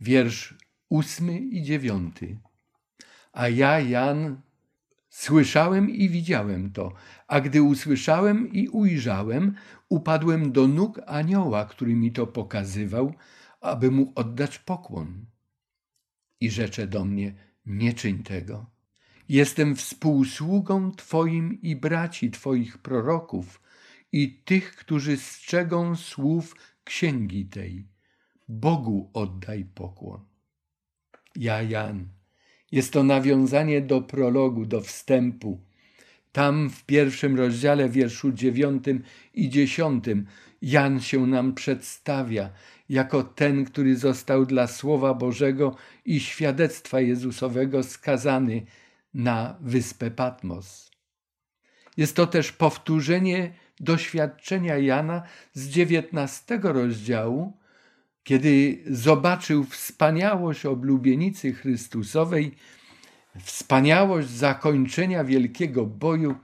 [0.00, 0.54] Wiersz
[0.88, 2.38] ósmy i dziewiąty.
[3.32, 4.40] A ja, Jan,
[5.08, 6.92] słyszałem i widziałem to,
[7.26, 9.54] a gdy usłyszałem i ujrzałem,
[9.94, 13.14] upadłem do nóg anioła, który mi to pokazywał,
[13.60, 15.26] aby mu oddać pokłon.
[16.40, 17.34] I rzecze do mnie,
[17.66, 18.70] nie czyń tego.
[19.28, 23.62] Jestem współsługą Twoim i braci Twoich proroków
[24.12, 27.88] i tych, którzy strzegą słów księgi tej.
[28.48, 30.24] Bogu oddaj pokłon.
[31.36, 32.08] Ja, Jan,
[32.72, 35.60] jest to nawiązanie do prologu, do wstępu.
[36.34, 39.02] Tam w pierwszym rozdziale, wierszu dziewiątym
[39.34, 40.26] i dziesiątym,
[40.62, 42.50] Jan się nam przedstawia
[42.88, 48.62] jako ten, który został dla Słowa Bożego i świadectwa Jezusowego skazany
[49.14, 50.90] na wyspę Patmos.
[51.96, 57.56] Jest to też powtórzenie doświadczenia Jana z dziewiętnastego rozdziału,
[58.24, 62.54] kiedy zobaczył wspaniałość oblubienicy Chrystusowej,
[63.42, 66.34] wspaniałość zakończenia wielkiego boju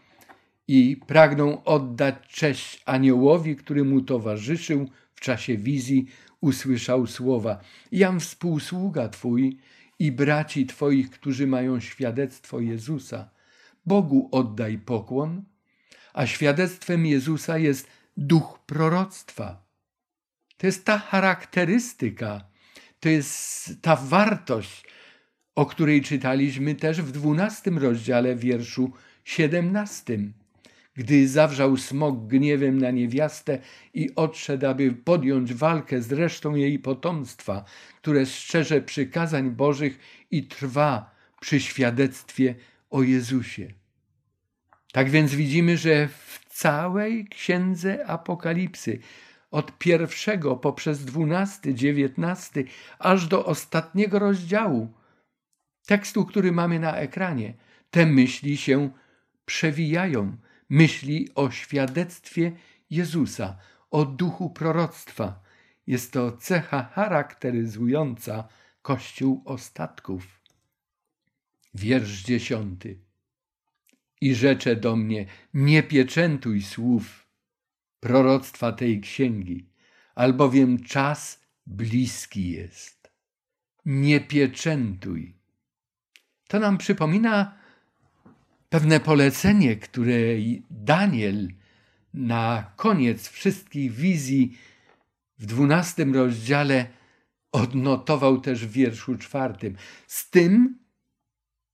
[0.68, 6.06] i pragnął oddać cześć aniołowi, który mu towarzyszył w czasie wizji,
[6.40, 7.60] usłyszał słowa:
[7.92, 9.58] Jam współsługa Twój
[9.98, 13.30] i braci Twoich, którzy mają świadectwo Jezusa.
[13.86, 15.44] Bogu oddaj pokłon,
[16.12, 19.64] a świadectwem Jezusa jest duch proroctwa.
[20.56, 22.44] To jest ta charakterystyka,
[23.00, 24.84] to jest ta wartość,
[25.54, 28.92] o której czytaliśmy też w dwunastym rozdziale wierszu
[29.24, 30.32] siedemnastym.
[30.94, 33.58] Gdy zawrzał smok gniewem na niewiastę
[33.94, 37.64] i odszedł, aby podjąć walkę z resztą jej potomstwa,
[37.96, 39.98] które szczerze przykazań Bożych
[40.30, 42.54] i trwa przy świadectwie
[42.90, 43.72] o Jezusie.
[44.92, 48.98] Tak więc widzimy, że w całej księdze Apokalipsy,
[49.50, 52.64] od pierwszego poprzez dwunasty, dziewiętnasty,
[52.98, 54.92] aż do ostatniego rozdziału,
[55.86, 57.54] tekstu, który mamy na ekranie,
[57.90, 58.90] te myśli się
[59.44, 60.36] przewijają.
[60.68, 62.52] Myśli o świadectwie
[62.90, 63.58] Jezusa,
[63.90, 65.42] o duchu proroctwa.
[65.86, 68.48] Jest to cecha charakteryzująca
[68.82, 70.40] Kościół ostatków.
[71.74, 72.98] Wiersz dziesiąty.
[74.20, 77.26] I rzecze do mnie, nie pieczętuj słów
[78.00, 79.68] proroctwa tej księgi,
[80.14, 83.10] albowiem czas bliski jest.
[83.84, 85.39] Nie pieczętuj.
[86.50, 87.54] To nam przypomina
[88.68, 90.12] pewne polecenie, które
[90.70, 91.48] Daniel
[92.14, 94.58] na koniec wszystkich wizji
[95.38, 96.86] w dwunastym rozdziale
[97.52, 99.76] odnotował też w wierszu czwartym.
[100.06, 100.78] Z tym,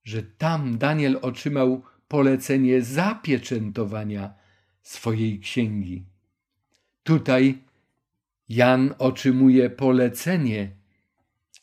[0.04, 4.34] że tam Daniel otrzymał polecenie zapieczętowania
[4.82, 6.04] swojej księgi.
[7.02, 7.58] Tutaj
[8.48, 10.70] Jan otrzymuje polecenie,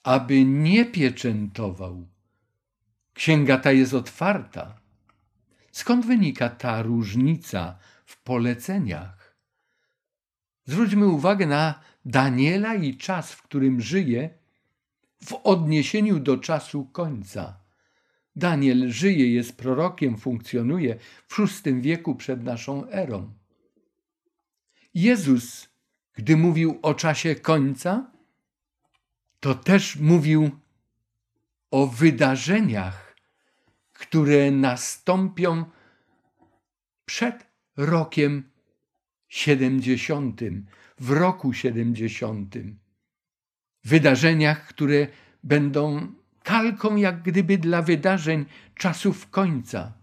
[0.03, 2.12] aby nie pieczętował.
[3.13, 4.79] Księga ta jest otwarta.
[5.71, 9.37] Skąd wynika ta różnica w poleceniach?
[10.65, 14.29] Zwróćmy uwagę na Daniela i czas, w którym żyje,
[15.23, 17.59] w odniesieniu do czasu końca.
[18.35, 20.97] Daniel żyje, jest prorokiem, funkcjonuje
[21.27, 23.33] w VI wieku przed naszą erą.
[24.93, 25.69] Jezus,
[26.13, 28.11] gdy mówił o czasie końca,
[29.39, 30.51] to też mówił
[31.73, 33.15] o wydarzeniach,
[33.93, 35.65] które nastąpią
[37.05, 38.49] przed rokiem
[39.27, 40.65] siedemdziesiątym,
[40.99, 42.79] w roku siedemdziesiątym.
[43.83, 45.07] Wydarzeniach, które
[45.43, 49.93] będą kalką jak gdyby dla wydarzeń czasów końca.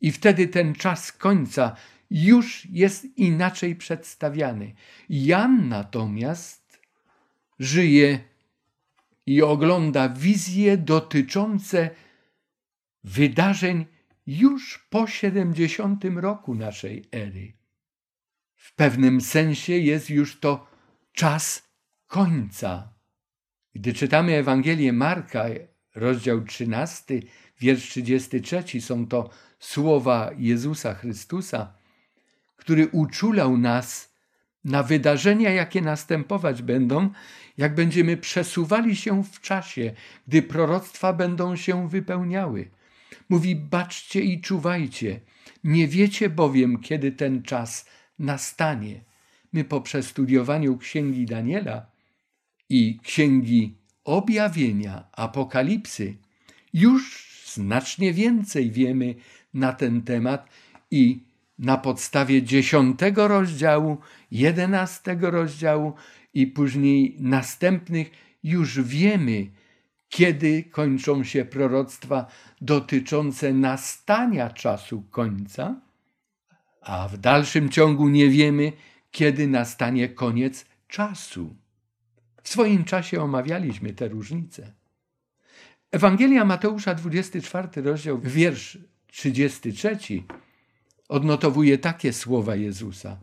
[0.00, 1.76] I wtedy ten czas końca
[2.10, 4.74] już jest inaczej przedstawiany.
[5.08, 6.80] Jan natomiast
[7.58, 8.35] żyje
[9.26, 11.90] i ogląda wizje dotyczące
[13.04, 13.86] wydarzeń
[14.26, 17.52] już po 70 roku naszej ery.
[18.54, 20.66] W pewnym sensie jest już to
[21.12, 21.68] czas
[22.06, 22.94] końca.
[23.74, 25.44] Gdy czytamy Ewangelię Marka,
[25.94, 27.20] rozdział 13,
[27.60, 31.74] wiersz 33, są to słowa Jezusa Chrystusa,
[32.56, 34.15] który uczulał nas
[34.66, 37.10] na wydarzenia, jakie następować będą,
[37.58, 39.92] jak będziemy przesuwali się w czasie,
[40.28, 42.70] gdy proroctwa będą się wypełniały.
[43.28, 45.20] Mówi: baczcie i czuwajcie,
[45.64, 47.86] nie wiecie bowiem, kiedy ten czas
[48.18, 49.04] nastanie.
[49.52, 51.86] My po przestudowaniu księgi Daniela
[52.68, 56.16] i księgi objawienia, apokalipsy,
[56.72, 59.14] już znacznie więcej wiemy
[59.54, 60.48] na ten temat
[60.90, 61.25] i
[61.58, 63.98] na podstawie dziesiątego rozdziału,
[64.30, 65.94] jedenastego rozdziału
[66.34, 68.10] i później następnych
[68.42, 69.50] już wiemy,
[70.08, 72.26] kiedy kończą się proroctwa
[72.60, 75.80] dotyczące nastania czasu końca,
[76.82, 78.72] a w dalszym ciągu nie wiemy,
[79.10, 81.56] kiedy nastanie koniec czasu.
[82.42, 84.72] W swoim czasie omawialiśmy te różnice.
[85.92, 89.98] Ewangelia Mateusza, 24 rozdział, wiersz 33,
[91.08, 93.18] odnotowuje takie słowa Jezusa.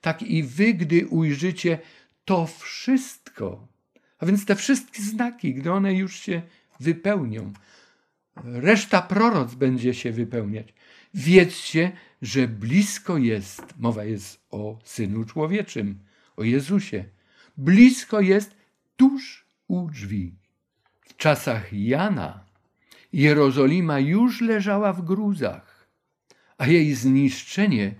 [0.00, 1.78] Tak i wy, gdy ujrzycie
[2.24, 3.66] to wszystko,
[4.18, 6.42] a więc te wszystkie znaki, gdy one już się
[6.80, 7.52] wypełnią,
[8.44, 10.74] reszta proroc będzie się wypełniać.
[11.14, 15.98] Wiedzcie, że blisko jest, mowa jest o Synu Człowieczym,
[16.36, 17.04] o Jezusie,
[17.56, 18.56] blisko jest
[18.96, 20.34] tuż u drzwi.
[21.00, 22.44] W czasach Jana
[23.12, 25.69] Jerozolima już leżała w gruzach,
[26.60, 27.94] a jej zniszczenie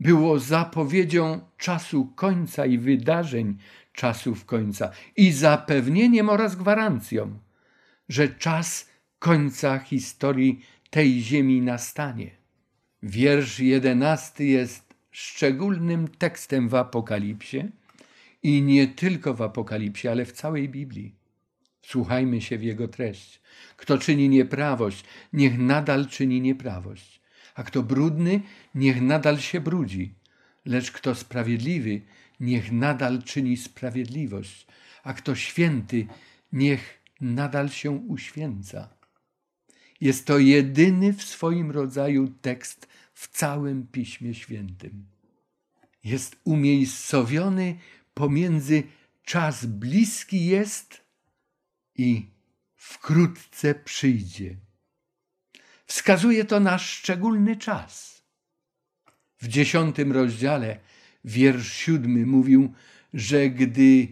[0.00, 3.56] było zapowiedzią czasu końca i wydarzeń
[3.92, 7.38] czasów końca i zapewnieniem oraz gwarancją,
[8.08, 8.88] że czas
[9.18, 12.30] końca historii tej ziemi nastanie.
[13.02, 17.68] Wiersz jedenasty jest szczególnym tekstem w Apokalipsie
[18.42, 21.14] i nie tylko w Apokalipsie, ale w całej Biblii.
[21.82, 23.40] Słuchajmy się w jego treść.
[23.76, 27.19] Kto czyni nieprawość, niech nadal czyni nieprawość,
[27.54, 28.40] a kto brudny,
[28.74, 30.14] niech nadal się brudzi,
[30.64, 32.00] lecz kto sprawiedliwy,
[32.40, 34.66] niech nadal czyni sprawiedliwość,
[35.02, 36.06] a kto święty,
[36.52, 38.88] niech nadal się uświęca.
[40.00, 45.06] Jest to jedyny w swoim rodzaju tekst w całym Piśmie Świętym.
[46.04, 47.76] Jest umiejscowiony
[48.14, 48.82] pomiędzy
[49.24, 51.04] czas bliski jest
[51.96, 52.26] i
[52.76, 54.56] wkrótce przyjdzie.
[55.90, 58.22] Wskazuje to na szczególny czas.
[59.40, 60.78] W dziesiątym rozdziale,
[61.24, 62.72] wiersz siódmy mówił,
[63.14, 64.08] że gdy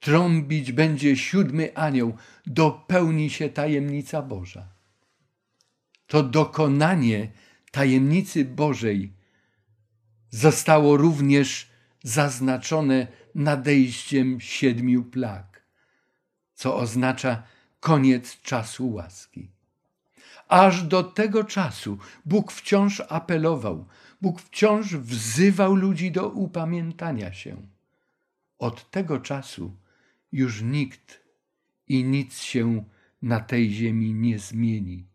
[0.00, 4.68] trąbić będzie siódmy anioł, dopełni się tajemnica Boża.
[6.06, 7.30] To dokonanie
[7.70, 9.12] tajemnicy Bożej
[10.30, 11.70] zostało również
[12.02, 15.62] zaznaczone nadejściem siedmiu plag,
[16.54, 17.42] co oznacza
[17.80, 19.53] koniec czasu łaski.
[20.54, 23.86] Aż do tego czasu Bóg wciąż apelował,
[24.22, 27.56] Bóg wciąż wzywał ludzi do upamiętania się.
[28.58, 29.76] Od tego czasu
[30.32, 31.20] już nikt
[31.88, 32.84] i nic się
[33.22, 35.06] na tej ziemi nie zmieni.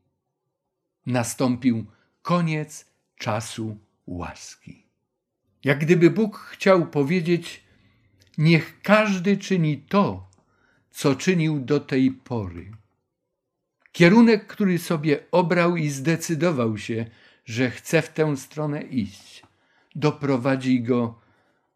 [1.05, 1.85] Nastąpił
[2.21, 2.85] koniec
[3.15, 3.77] czasu
[4.07, 4.85] łaski.
[5.63, 7.63] Jak gdyby Bóg chciał powiedzieć:
[8.37, 10.29] Niech każdy czyni to,
[10.91, 12.78] co czynił do tej pory.
[13.91, 17.05] Kierunek, który sobie obrał i zdecydował się,
[17.45, 19.43] że chce w tę stronę iść,
[19.95, 21.19] doprowadzi go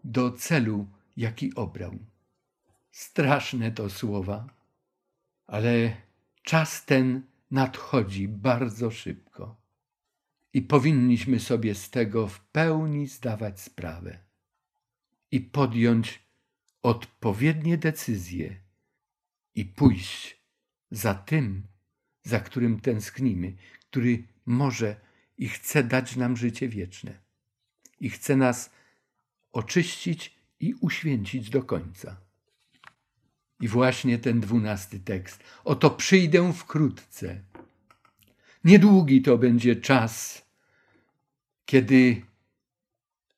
[0.04, 0.88] do celu,
[1.18, 2.00] jaki obrał.
[2.92, 4.48] Straszne to słowa,
[5.48, 5.96] ale
[6.44, 9.64] czas ten nadchodzi bardzo szybko
[10.54, 14.20] i powinniśmy sobie z tego w pełni zdawać sprawę
[15.32, 16.24] i podjąć
[16.82, 18.56] odpowiednie decyzje
[19.56, 20.44] i pójść
[20.92, 21.68] za tym,
[22.24, 23.54] za którym tęsknimy,
[23.90, 24.96] który może
[25.38, 27.20] i chce dać nam życie wieczne
[28.00, 28.70] i chce nas
[29.52, 32.18] oczyścić i uświęcić do końca.
[33.60, 35.44] I właśnie ten dwunasty tekst.
[35.64, 37.42] Oto przyjdę wkrótce.
[38.64, 40.46] Niedługi to będzie czas,
[41.66, 42.22] kiedy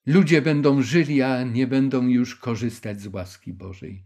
[0.05, 4.03] ludzie będą żyli, a nie będą już korzystać z łaski Bożej.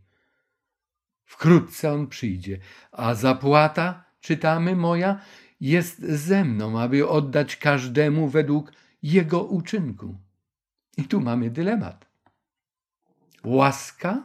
[1.26, 2.60] Wkrótce on przyjdzie,
[2.92, 5.22] a zapłata, czytamy moja,
[5.62, 8.72] jest ze mną, aby oddać każdemu według
[9.04, 10.18] jego uczynku.
[10.98, 12.06] I tu mamy dylemat.
[13.44, 14.24] Łaska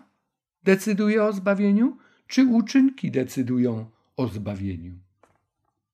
[0.63, 4.93] decyduje o zbawieniu, czy uczynki decydują o zbawieniu?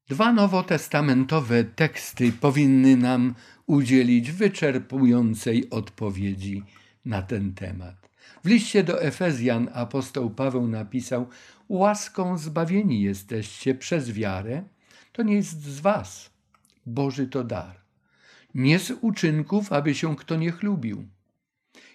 [0.08, 3.34] Dwa nowotestamentowe teksty powinny nam
[3.66, 6.62] udzielić wyczerpującej odpowiedzi
[7.04, 8.09] na ten temat.
[8.44, 11.28] W liście do Efezjan apostoł Paweł napisał:
[11.68, 14.62] Łaską zbawieni jesteście przez wiarę,
[15.12, 16.30] to nie jest z was.
[16.86, 17.80] Boży to dar.
[18.54, 21.08] Nie z uczynków, aby się kto nie chlubił.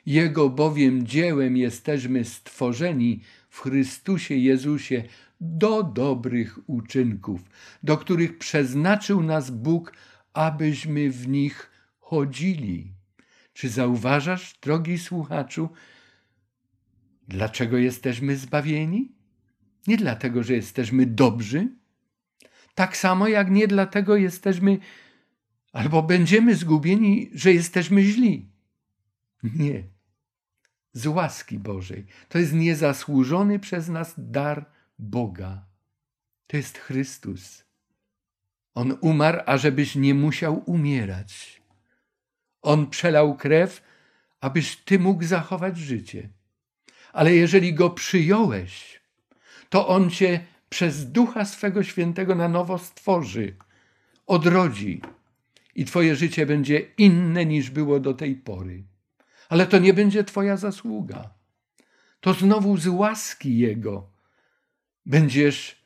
[0.06, 5.04] Jego bowiem dziełem jesteśmy stworzeni w Chrystusie Jezusie
[5.42, 7.42] do dobrych uczynków,
[7.84, 9.94] do których przeznaczył nas Bóg,
[10.34, 11.70] abyśmy w nich
[12.00, 12.94] chodzili.
[13.54, 15.70] Czy zauważasz, drogi słuchaczu,
[17.28, 19.12] dlaczego jesteśmy zbawieni?
[19.88, 21.70] Nie dlatego, że jesteśmy dobrzy,
[22.76, 24.80] tak samo jak nie dlatego jesteśmy
[25.76, 28.50] albo będziemy zgubieni, że jesteśmy źli.
[29.44, 29.84] Nie.
[30.94, 32.06] Z łaski Bożej.
[32.30, 34.66] To jest niezasłużony przez nas dar
[35.00, 35.66] Boga.
[36.48, 37.66] To jest Chrystus.
[38.74, 41.62] On umarł, ażebyś nie musiał umierać.
[42.62, 43.84] On przelał krew,
[44.42, 46.30] abyś ty mógł zachować życie.
[47.16, 49.02] Ale jeżeli go przyjąłeś,
[49.70, 53.56] to on cię przez Ducha swego Świętego na nowo stworzy,
[54.28, 55.02] odrodzi
[55.76, 58.84] i Twoje życie będzie inne niż było do tej pory.
[59.50, 61.30] Ale to nie będzie Twoja zasługa.
[62.20, 64.10] To znowu z łaski Jego
[65.06, 65.86] będziesz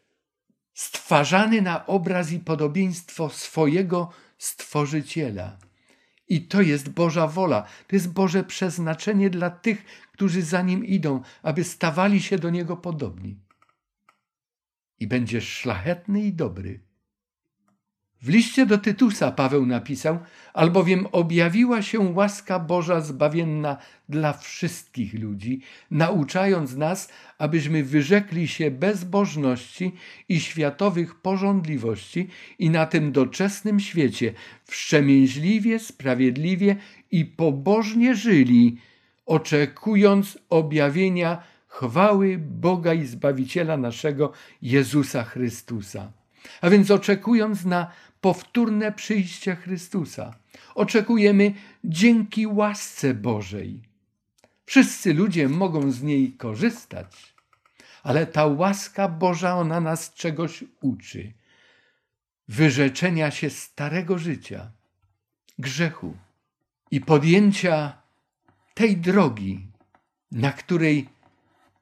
[0.73, 5.57] stwarzany na obraz i podobieństwo swojego Stworzyciela.
[6.30, 11.21] I to jest Boża wola, to jest Boże przeznaczenie dla tych, którzy za Nim idą,
[11.43, 13.39] aby stawali się do Niego podobni
[14.99, 16.88] i będziesz szlachetny i dobry.
[18.22, 20.20] W liście do Tytusa Paweł napisał,
[20.53, 23.78] albowiem objawiła się łaska Boża zbawienna
[24.09, 25.61] dla wszystkich ludzi,
[25.91, 29.91] nauczając nas, abyśmy wyrzekli się bezbożności
[30.30, 32.28] i światowych porządliwości
[32.59, 34.34] i na tym doczesnym świecie
[34.65, 36.76] wszczemięźliwie, sprawiedliwie
[37.11, 38.78] i pobożnie żyli,
[39.26, 46.11] oczekując objawienia chwały Boga i Zbawiciela naszego Jezusa Chrystusa.
[46.61, 47.91] A więc oczekując na
[48.22, 50.36] powtórne przyjście Chrystusa,
[50.76, 51.53] oczekujemy
[51.84, 53.82] dzięki łasce Bożej.
[54.65, 57.34] Wszyscy ludzie mogą z niej korzystać,
[58.03, 61.34] ale ta łaska Boża, ona nas czegoś uczy.
[62.47, 64.72] Wyrzeczenia się starego życia,
[65.59, 66.17] grzechu
[66.91, 68.01] i podjęcia
[68.74, 69.67] tej drogi,
[70.32, 71.09] na której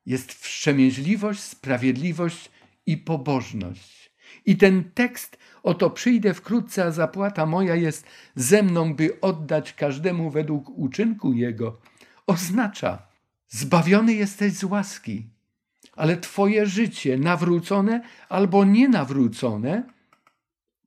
[0.06, 2.52] jest wstrzemięźliwość, sprawiedliwość
[2.86, 4.07] i pobożność.
[4.48, 10.30] I ten tekst, oto przyjdę wkrótce, a zapłata moja jest ze mną, by oddać każdemu
[10.30, 11.82] według uczynku jego,
[12.28, 13.08] oznacza,
[13.48, 15.30] zbawiony jesteś z łaski,
[15.96, 19.84] ale twoje życie, nawrócone albo nienawrócone,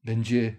[0.05, 0.57] będzie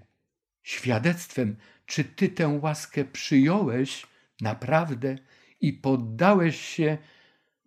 [0.64, 4.08] świadectwem, czy ty tę łaskę przyjąłeś
[4.42, 5.16] naprawdę
[5.62, 6.98] i poddałeś się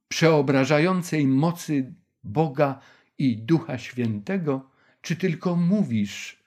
[0.09, 2.81] przeobrażającej mocy Boga
[3.19, 4.74] i Ducha Świętego,
[5.05, 6.45] czy tylko mówisz,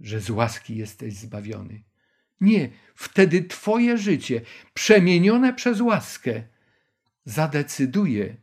[0.00, 1.82] że z łaski jesteś zbawiony?
[2.40, 4.40] Nie, wtedy Twoje życie,
[4.74, 6.42] przemienione przez łaskę,
[7.24, 8.36] zadecyduje,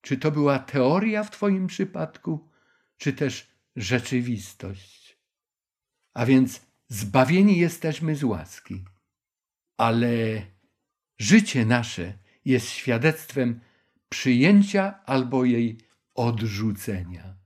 [0.00, 2.48] czy to była teoria w Twoim przypadku,
[2.96, 3.46] czy też
[3.76, 5.18] rzeczywistość.
[6.14, 8.84] A więc zbawieni jesteśmy z łaski,
[9.76, 10.42] ale
[11.18, 13.60] życie nasze jest świadectwem
[14.08, 15.78] przyjęcia albo jej
[16.14, 17.36] odrzucenia.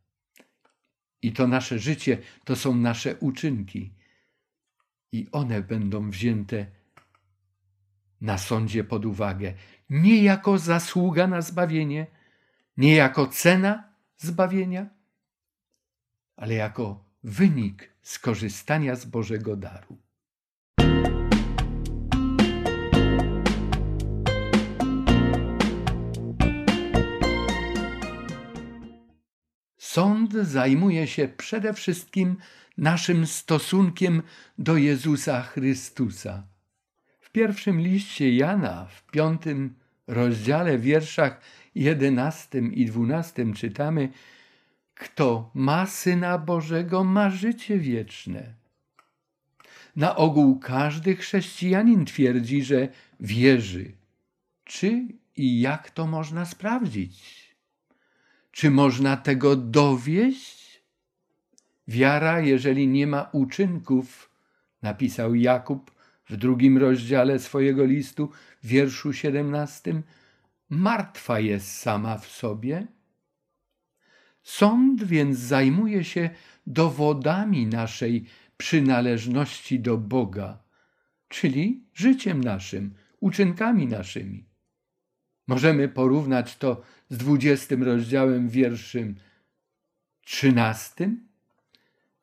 [1.22, 3.92] I to nasze życie to są nasze uczynki,
[5.12, 6.66] i one będą wzięte
[8.20, 9.54] na sądzie pod uwagę,
[9.90, 12.06] nie jako zasługa na zbawienie,
[12.76, 14.88] nie jako cena zbawienia,
[16.36, 19.98] ale jako wynik skorzystania z Bożego daru.
[29.92, 32.36] Sąd zajmuje się przede wszystkim
[32.78, 34.22] naszym stosunkiem
[34.58, 36.46] do Jezusa Chrystusa.
[37.20, 39.74] W pierwszym liście Jana, w piątym
[40.06, 41.40] rozdziale, wierszach
[41.74, 44.08] jedenastym i dwunastym czytamy:
[44.94, 48.54] Kto ma syna Bożego, ma życie wieczne.
[49.96, 52.88] Na ogół każdy chrześcijanin twierdzi, że
[53.20, 53.92] wierzy.
[54.64, 57.49] Czy i jak to można sprawdzić?
[58.50, 60.82] Czy można tego dowieść?
[61.88, 64.30] Wiara, jeżeli nie ma uczynków,
[64.82, 65.90] napisał Jakub
[66.28, 68.30] w drugim rozdziale swojego listu,
[68.64, 70.02] wierszu siedemnastym,
[70.68, 72.86] martwa jest sama w sobie.
[74.42, 76.30] Sąd więc zajmuje się
[76.66, 78.24] dowodami naszej
[78.56, 80.62] przynależności do Boga,
[81.28, 84.49] czyli życiem naszym, uczynkami naszymi.
[85.50, 89.14] Możemy porównać to z dwudziestym rozdziałem wierszym
[90.24, 91.28] trzynastym,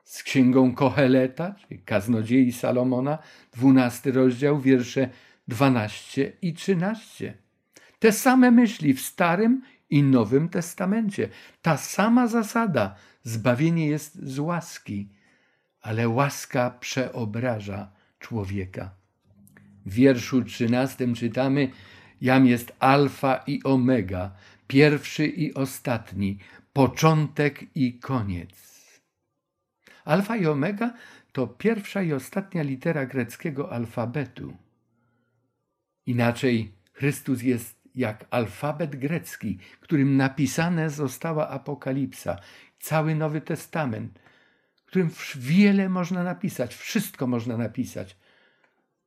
[0.04, 3.18] z księgą Koheleta, czyli kaznodziei Salomona,
[3.54, 5.10] dwunasty rozdział, wiersze
[5.48, 7.34] dwanaście i trzynaście.
[8.00, 11.30] Te same myśli w Starym i Nowym Testamencie.
[11.62, 12.96] Ta sama zasada.
[13.24, 15.10] Zbawienie jest z łaski,
[15.82, 18.92] ale łaska przeobraża człowieka.
[19.86, 21.72] W wierszu trzynastym czytamy,
[22.22, 24.32] Jam jest alfa i omega,
[24.68, 26.38] pierwszy i ostatni,
[26.74, 28.68] początek i koniec.
[30.06, 30.94] Alfa i omega
[31.32, 34.58] to pierwsza i ostatnia litera greckiego alfabetu.
[36.06, 42.40] Inaczej Chrystus jest jak alfabet grecki, którym napisane została Apokalipsa,
[42.80, 44.20] cały Nowy Testament,
[44.86, 48.18] którym wiele można napisać, wszystko można napisać.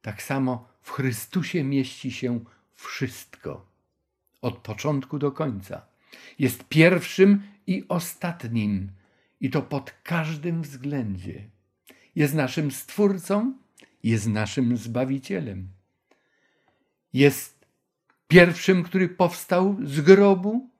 [0.02, 2.40] Tak samo w Chrystusie mieści się
[2.88, 3.66] wszystko,
[4.42, 5.86] od początku do końca.
[6.38, 8.90] Jest pierwszym i ostatnim,
[9.40, 11.44] i to pod każdym względzie.
[12.14, 13.54] Jest naszym Stwórcą,
[14.02, 15.68] jest naszym Zbawicielem.
[17.12, 17.66] Jest
[18.28, 20.70] pierwszym, który powstał z grobu,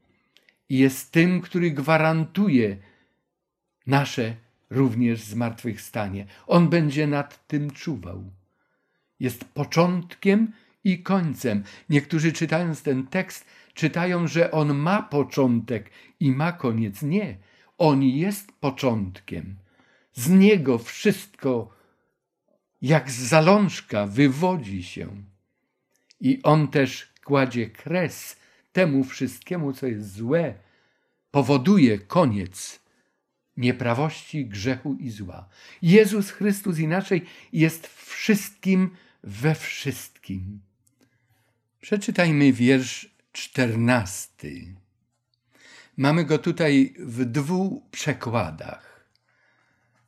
[0.70, 2.76] i jest tym, który gwarantuje
[3.86, 4.36] nasze
[4.70, 6.26] również zmartwychwstanie.
[6.46, 8.30] On będzie nad tym czuwał.
[9.20, 10.52] Jest początkiem
[10.84, 11.64] i końcem.
[11.90, 17.02] Niektórzy czytając ten tekst, czytają, że on ma początek i ma koniec.
[17.02, 17.38] Nie,
[17.78, 19.56] on jest początkiem.
[20.12, 21.80] Z niego wszystko
[22.82, 25.08] jak z zalążka wywodzi się.
[26.20, 28.36] I on też kładzie kres
[28.72, 30.54] temu wszystkiemu, co jest złe,
[31.30, 32.80] powoduje koniec
[33.56, 35.48] nieprawości, grzechu i zła.
[35.82, 38.90] Jezus Chrystus inaczej jest wszystkim
[39.24, 40.60] we wszystkim.
[41.80, 44.74] Przeczytajmy wiersz czternasty.
[45.96, 49.06] Mamy go tutaj w dwóch przekładach.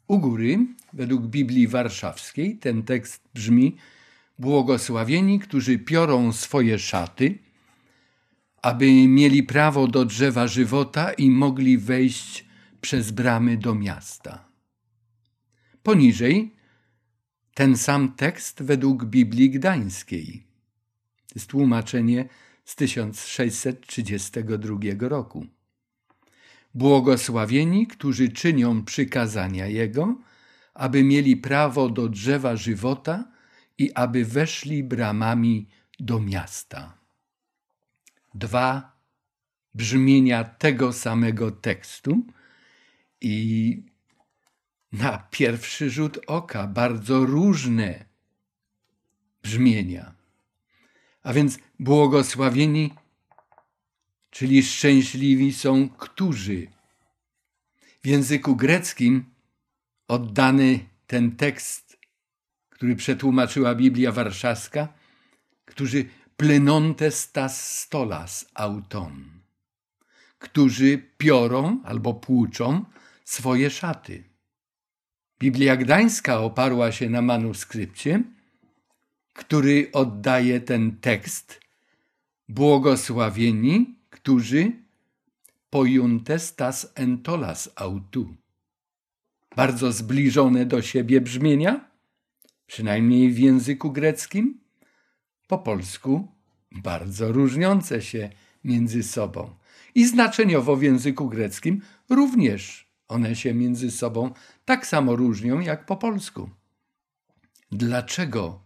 [0.06, 0.58] U góry,
[0.92, 3.76] według Biblii Warszawskiej, ten tekst brzmi:
[4.38, 7.38] Błogosławieni, którzy piorą swoje szaty,
[8.62, 12.44] aby mieli prawo do drzewa żywota i mogli wejść
[12.80, 14.48] przez bramy do miasta.
[15.82, 16.54] Poniżej
[17.54, 20.51] ten sam tekst według Biblii Gdańskiej.
[21.34, 22.28] Jest tłumaczenie
[22.64, 25.46] z 1632 roku.
[26.74, 30.16] Błogosławieni, którzy czynią przykazania Jego,
[30.74, 33.24] aby mieli prawo do drzewa żywota
[33.78, 35.68] i aby weszli bramami
[36.00, 36.98] do miasta.
[38.34, 38.96] Dwa
[39.74, 42.26] brzmienia tego samego tekstu
[43.20, 43.82] i
[44.92, 48.04] na pierwszy rzut oka bardzo różne
[49.42, 50.21] brzmienia.
[51.22, 52.94] A więc błogosławieni,
[54.30, 56.66] czyli szczęśliwi są którzy.
[58.02, 59.24] W języku greckim
[60.08, 61.98] oddany ten tekst,
[62.70, 64.88] który przetłumaczyła Biblia Warszawska,
[65.64, 66.04] którzy
[66.36, 69.24] plenontes tas stolas auton,
[70.38, 72.84] którzy piorą albo płuczą
[73.24, 74.24] swoje szaty.
[75.38, 78.22] Biblia Gdańska oparła się na manuskrypcie,
[79.32, 81.60] który oddaje ten tekst
[82.48, 84.72] błogosławieni, którzy
[85.70, 88.34] pojuntes tas entolas autu.
[89.56, 91.90] Bardzo zbliżone do siebie brzmienia,
[92.66, 94.60] przynajmniej w języku greckim,
[95.46, 96.28] po polsku
[96.72, 98.30] bardzo różniące się
[98.64, 99.54] między sobą.
[99.94, 101.80] I znaczeniowo w języku greckim
[102.10, 104.30] również one się między sobą
[104.64, 106.50] tak samo różnią jak po polsku.
[107.72, 108.60] Dlaczego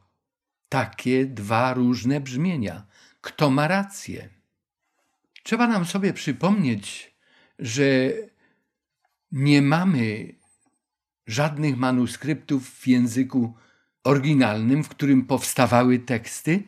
[0.69, 2.87] takie dwa różne brzmienia?
[3.21, 4.29] Kto ma rację?
[5.43, 7.15] Trzeba nam sobie przypomnieć,
[7.59, 8.13] że
[9.33, 10.35] nie mamy
[11.27, 13.55] żadnych manuskryptów w języku
[14.05, 16.63] oryginalnym, w którym powstawały teksty,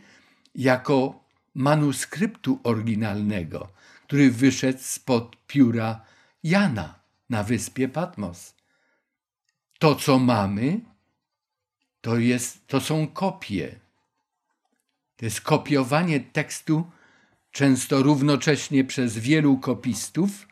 [0.54, 1.24] jako
[1.54, 3.68] manuskryptu oryginalnego,
[4.02, 6.00] który wyszedł spod pióra
[6.42, 8.54] Jana na wyspie Patmos.
[9.78, 10.80] To, co mamy,
[12.00, 13.80] to, jest, to są kopie.
[15.18, 16.84] To jest kopiowanie tekstu
[17.50, 20.48] często równocześnie przez wielu kopistów,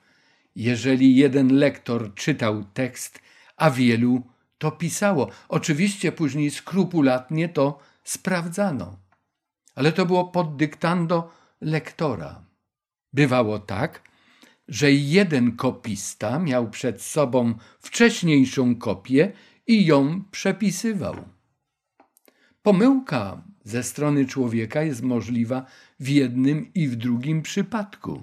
[0.57, 3.21] jeżeli jeden lektor czytał tekst,
[3.57, 4.23] a wielu
[4.59, 5.31] to pisało.
[5.49, 8.99] Oczywiście później skrupulatnie to sprawdzano,
[9.75, 12.45] ale to było pod dyktando lektora.
[13.13, 14.03] Bywało tak,
[14.69, 19.33] że jeden kopista miał przed sobą wcześniejszą kopię
[19.67, 21.15] i ją przepisywał.
[22.63, 25.67] Pomyłka ze strony człowieka jest możliwa
[26.01, 28.23] w jednym i w drugim przypadku.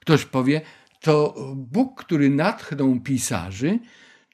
[0.00, 0.60] Ktoś powie,
[1.00, 3.78] to Bóg, który natchnął pisarzy,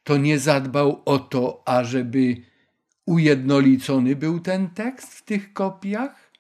[0.05, 2.37] to nie zadbał o to, ażeby
[3.07, 6.33] ujednolicony był ten tekst w tych kopiach?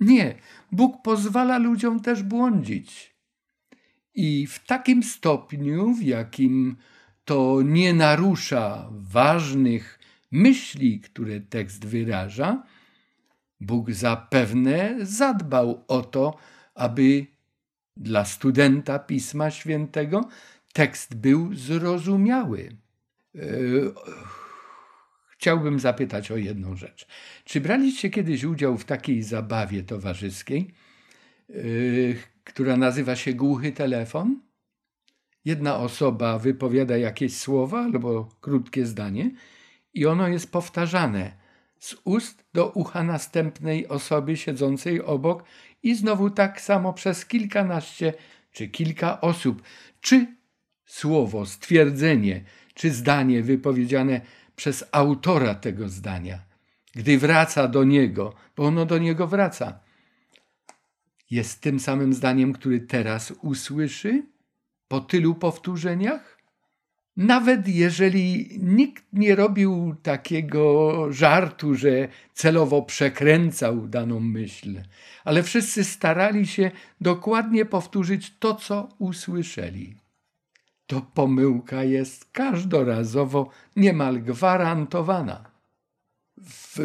[0.00, 0.34] Nie,
[0.72, 3.14] Bóg pozwala ludziom też błądzić.
[4.14, 6.76] I w takim stopniu, w jakim
[7.24, 9.98] to nie narusza ważnych
[10.30, 12.62] myśli, które tekst wyraża,
[13.60, 16.36] Bóg zapewne zadbał o to,
[16.74, 17.26] aby
[17.96, 20.28] dla studenta Pisma Świętego
[20.72, 22.76] tekst był zrozumiały.
[23.34, 23.40] E,
[25.30, 27.06] chciałbym zapytać o jedną rzecz.
[27.44, 30.74] Czy braliście kiedyś udział w takiej zabawie towarzyskiej,
[31.50, 31.54] e,
[32.44, 34.40] która nazywa się głuchy telefon?
[35.44, 39.30] Jedna osoba wypowiada jakieś słowa albo krótkie zdanie
[39.94, 41.40] i ono jest powtarzane
[41.80, 45.44] z ust do ucha następnej osoby siedzącej obok
[45.82, 48.14] i znowu tak samo przez kilkanaście
[48.52, 49.62] czy kilka osób.
[50.00, 50.36] Czy
[50.86, 54.20] słowo, stwierdzenie, czy zdanie wypowiedziane
[54.56, 56.38] przez autora tego zdania,
[56.94, 59.80] gdy wraca do niego, bo ono do niego wraca,
[61.30, 64.22] jest tym samym zdaniem, który teraz usłyszy
[64.88, 66.39] po tylu powtórzeniach?
[67.20, 74.80] Nawet jeżeli nikt nie robił takiego żartu, że celowo przekręcał daną myśl,
[75.24, 79.96] ale wszyscy starali się dokładnie powtórzyć to, co usłyszeli.
[80.86, 85.50] to pomyłka jest każdorazowo niemal gwarantowana.
[86.38, 86.78] W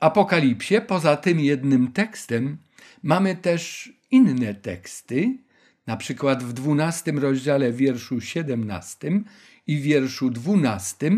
[0.00, 2.56] Apokalipsie, poza tym jednym tekstem,
[3.02, 5.38] mamy też inne teksty,
[5.86, 9.22] na przykład w 12 rozdziale wierszu 17
[9.66, 11.10] i wierszu 12,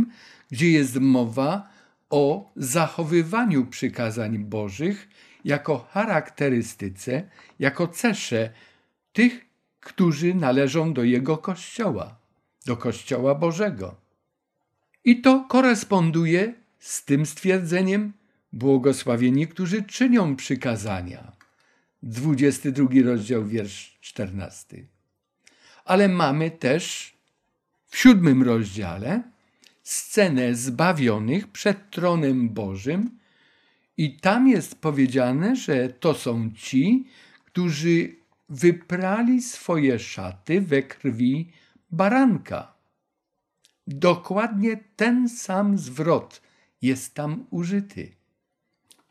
[0.51, 1.68] gdzie jest mowa
[2.11, 5.09] o zachowywaniu przykazań Bożych
[5.45, 7.28] jako charakterystyce,
[7.59, 8.51] jako cesze
[9.12, 9.47] tych,
[9.80, 12.16] którzy należą do Jego Kościoła,
[12.66, 13.95] do Kościoła Bożego.
[15.05, 18.12] I to koresponduje z tym stwierdzeniem
[18.53, 21.32] błogosławieni, którzy czynią przykazania.
[22.03, 24.86] 22 rozdział, wiersz 14.
[25.84, 27.14] Ale mamy też
[27.95, 29.22] w siódmym rozdziale
[29.82, 33.18] scenę zbawionych przed tronem Bożym
[33.97, 37.07] i tam jest powiedziane, że to są ci,
[37.45, 38.16] którzy
[38.49, 41.51] wyprali swoje szaty we krwi
[41.90, 42.74] baranka.
[43.86, 46.42] Dokładnie ten sam zwrot
[46.82, 48.12] jest tam użyty,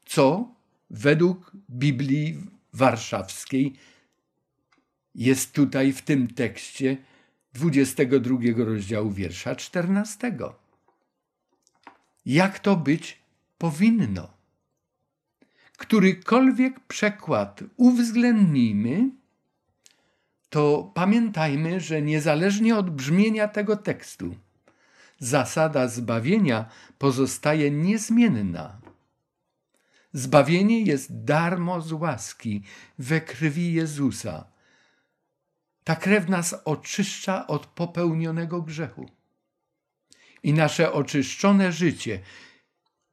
[0.06, 0.56] co
[0.90, 2.38] według Biblii
[2.74, 3.74] Warszawskiej
[5.16, 6.98] jest tutaj w tym tekście
[7.54, 10.38] 22 rozdziału wiersza 14.
[12.26, 13.20] Jak to być
[13.58, 14.34] powinno?
[15.78, 19.10] Którykolwiek przekład uwzględnimy,
[20.50, 24.36] to pamiętajmy, że niezależnie od brzmienia tego tekstu,
[25.20, 28.82] zasada zbawienia pozostaje niezmienna.
[30.14, 32.64] Zbawienie jest darmo z łaski
[33.00, 34.53] we krwi Jezusa.
[35.84, 39.10] Ta krew nas oczyszcza od popełnionego grzechu.
[40.44, 42.20] I nasze oczyszczone życie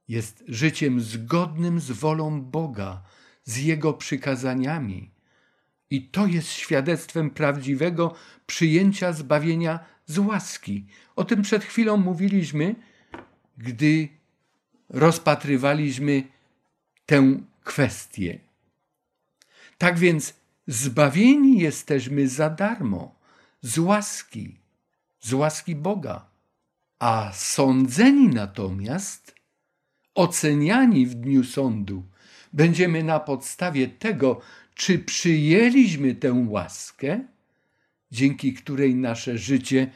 [0.08, 3.02] jest życiem zgodnym z wolą Boga,
[3.44, 5.10] z Jego przykazaniami.
[5.90, 8.14] I to jest świadectwem prawdziwego
[8.46, 10.86] przyjęcia zbawienia z łaski.
[11.16, 12.74] O tym przed chwilą mówiliśmy,
[13.58, 14.08] gdy
[14.88, 16.22] rozpatrywaliśmy
[17.06, 18.38] tę kwestię.
[19.78, 20.39] Tak więc
[20.70, 23.14] zbawieni jesteśmy za darmo,
[23.62, 24.56] z łaski,
[25.20, 26.26] z łaski Boga,
[26.98, 29.34] a sądzeni natomiast,
[30.14, 32.02] oceniani w dniu sądu,
[32.52, 34.40] będziemy na podstawie tego,
[34.74, 37.24] czy przyjęliśmy tę łaskę,
[38.10, 39.90] dzięki której nasze życie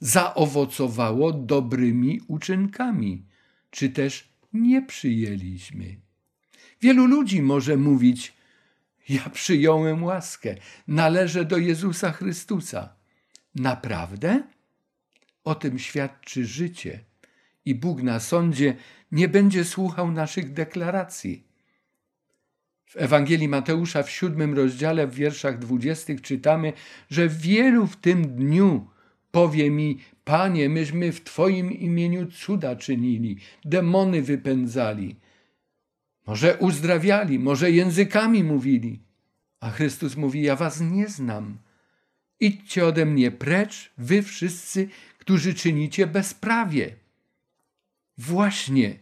[0.00, 3.24] zaowocowało dobrymi uczynkami,
[3.70, 5.96] czy też nie przyjęliśmy.
[6.80, 8.41] Wielu ludzi może mówić:
[9.08, 10.54] Ja przyjąłem łaskę,
[10.88, 12.94] należę do Jezusa Chrystusa.
[13.54, 14.42] Naprawdę?
[15.44, 17.00] O tym świadczy życie.
[17.64, 18.76] I Bóg na sądzie
[19.12, 21.46] nie będzie słuchał naszych deklaracji.
[22.86, 26.72] W Ewangelii Mateusza w siódmym rozdziale w wierszach dwudziestych czytamy,
[27.10, 28.90] że wielu w tym dniu
[29.30, 35.16] powie mi, Panie, myśmy w Twoim imieniu cuda czynili, demony wypędzali,
[36.26, 39.00] może uzdrawiali, może językami mówili.
[39.60, 41.58] A Chrystus mówi: Ja was nie znam.
[42.40, 46.96] Idźcie ode mnie precz, wy wszyscy, którzy czynicie bezprawie.
[48.18, 48.98] Właśnie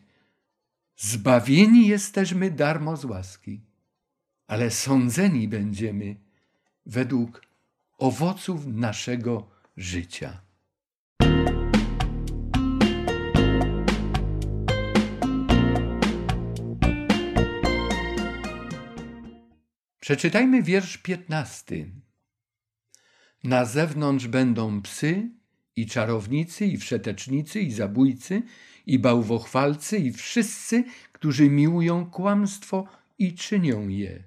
[0.97, 3.61] zbawieni jesteśmy darmo z łaski,
[4.47, 6.17] ale sądzeni będziemy
[6.87, 7.43] według
[7.99, 10.41] owoców naszego życia.
[20.11, 21.91] Przeczytajmy wiersz piętnasty.
[23.45, 25.31] Na zewnątrz będą psy
[25.77, 28.43] i czarownicy, i wszetecznicy, i zabójcy,
[28.87, 32.89] i bałwochwalcy, i wszyscy, którzy miłują kłamstwo
[33.19, 34.23] i czynią je.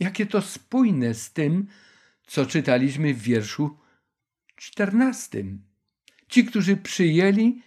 [0.00, 1.66] Jakie to spójne z tym,
[2.26, 3.78] co czytaliśmy w wierszu
[4.56, 5.62] czternastym.
[6.28, 7.62] Ci, którzy przyjęli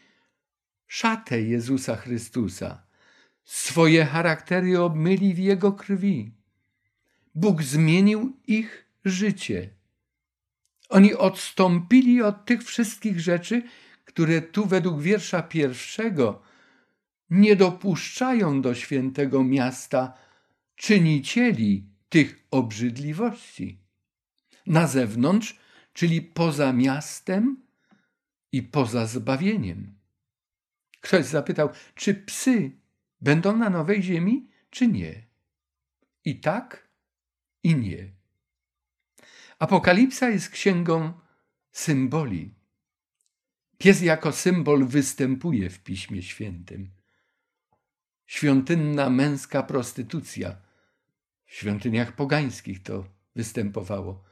[0.87, 2.83] szatę Jezusa Chrystusa,
[3.43, 6.38] swoje charaktery obmyli w Jego krwi.
[7.35, 9.69] Bóg zmienił ich życie.
[10.89, 13.63] Oni odstąpili od tych wszystkich rzeczy,
[14.05, 16.41] które tu według wiersza pierwszego
[17.29, 20.13] nie dopuszczają do świętego miasta
[20.75, 23.77] czynicieli tych obrzydliwości.
[24.67, 25.59] Na zewnątrz,
[25.93, 27.57] czyli poza miastem
[28.51, 29.93] i poza zbawieniem.
[31.01, 32.71] Ktoś zapytał, czy psy
[33.21, 35.23] będą na nowej ziemi, czy nie?
[36.25, 36.88] I tak
[37.63, 38.11] i nie.
[39.59, 41.13] Apokalipsa jest księgą
[41.71, 42.53] symboli.
[43.77, 46.89] Pies jako symbol występuje w Piśmie Świętym.
[48.25, 50.55] Świątynna męska prostytucja.
[51.45, 53.05] W świątyniach pogańskich to
[53.35, 54.23] występowało.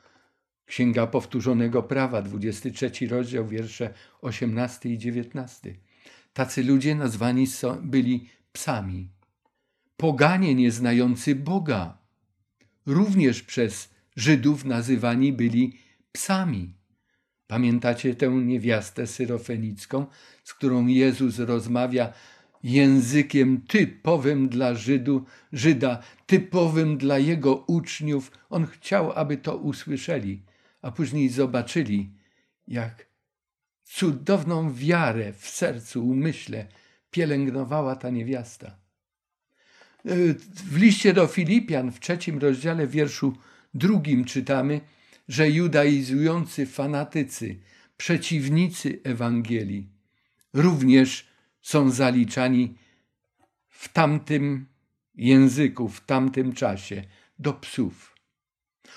[0.65, 5.75] Księga Powtórzonego Prawa, 23 rozdział, wiersze 18 i 19.
[6.33, 7.45] Tacy ludzie nazwani
[7.81, 9.09] byli psami.
[9.97, 11.96] Poganie nieznający Boga,
[12.87, 15.79] również przez Żydów nazywani byli
[16.11, 16.73] psami.
[17.47, 20.05] Pamiętacie tę niewiastę syrofenicką,
[20.43, 22.13] z którą Jezus rozmawia
[22.63, 28.31] językiem typowym dla Żydu, Żyda, typowym dla jego uczniów.
[28.49, 30.43] On chciał, aby to usłyszeli,
[30.81, 32.11] a później zobaczyli,
[32.67, 33.07] jak
[33.83, 36.67] cudowną wiarę w sercu, umyśle
[37.11, 38.86] pielęgnowała ta niewiasta.
[40.65, 43.37] W liście do Filipian w trzecim rozdziale wierszu
[43.73, 44.81] drugim czytamy,
[45.27, 47.59] że judaizujący fanatycy,
[47.97, 49.89] przeciwnicy Ewangelii
[50.53, 51.27] również
[51.61, 52.75] są zaliczani
[53.69, 54.65] w tamtym
[55.15, 57.03] języku, w tamtym czasie
[57.39, 58.15] do psów.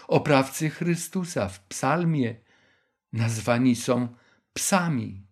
[0.08, 2.34] Oprawcy Chrystusa w psalmie
[3.12, 4.08] nazwani są
[4.52, 5.22] psami.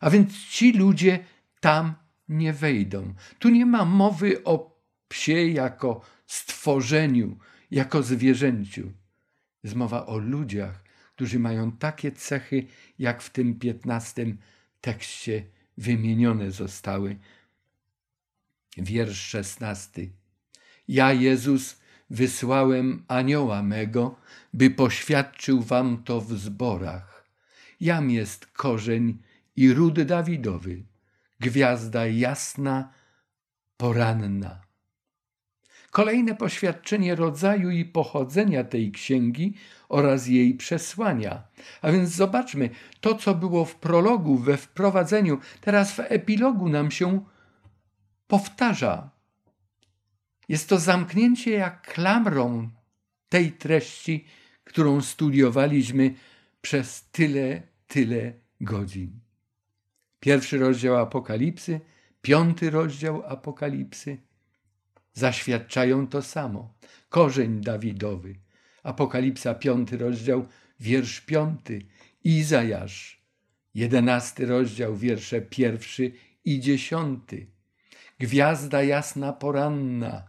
[0.00, 1.24] A więc ci ludzie
[1.60, 1.94] tam
[2.28, 3.14] nie wejdą.
[3.38, 7.38] Tu nie ma mowy o psie jako stworzeniu,
[7.70, 8.92] jako zwierzęciu.
[9.64, 12.66] Jest mowa o ludziach, którzy mają takie cechy,
[12.98, 14.38] jak w tym piętnastym
[14.80, 15.44] tekście
[15.78, 17.16] wymienione zostały.
[18.76, 20.10] Wiersz szesnasty.
[20.88, 24.16] Ja, Jezus, wysłałem anioła mego,
[24.54, 27.28] by poświadczył wam to w zborach.
[27.80, 29.18] Jam jest korzeń
[29.56, 30.82] i ród Dawidowy,
[31.40, 32.92] gwiazda jasna,
[33.76, 34.60] poranna.
[35.90, 39.54] Kolejne poświadczenie rodzaju i pochodzenia tej księgi
[39.88, 41.42] oraz jej przesłania.
[41.82, 42.70] A więc zobaczmy,
[43.00, 47.24] to co było w prologu, we wprowadzeniu, teraz w epilogu nam się
[48.26, 49.10] powtarza.
[50.48, 52.70] Jest to zamknięcie jak klamrą
[53.28, 54.24] tej treści,
[54.64, 56.14] którą studiowaliśmy
[56.60, 59.27] przez tyle, tyle godzin.
[60.20, 61.80] Pierwszy rozdział Apokalipsy,
[62.22, 64.18] piąty rozdział Apokalipsy
[65.18, 66.74] zaświadczają to samo.
[67.08, 68.34] Korzeń Dawidowy.
[68.82, 70.46] Apokalipsa, piąty rozdział,
[70.80, 71.82] wiersz piąty.
[72.24, 73.22] Izajasz,
[73.74, 76.12] jedenasty rozdział, wiersze pierwszy
[76.44, 77.46] i dziesiąty.
[78.18, 80.28] Gwiazda jasna poranna.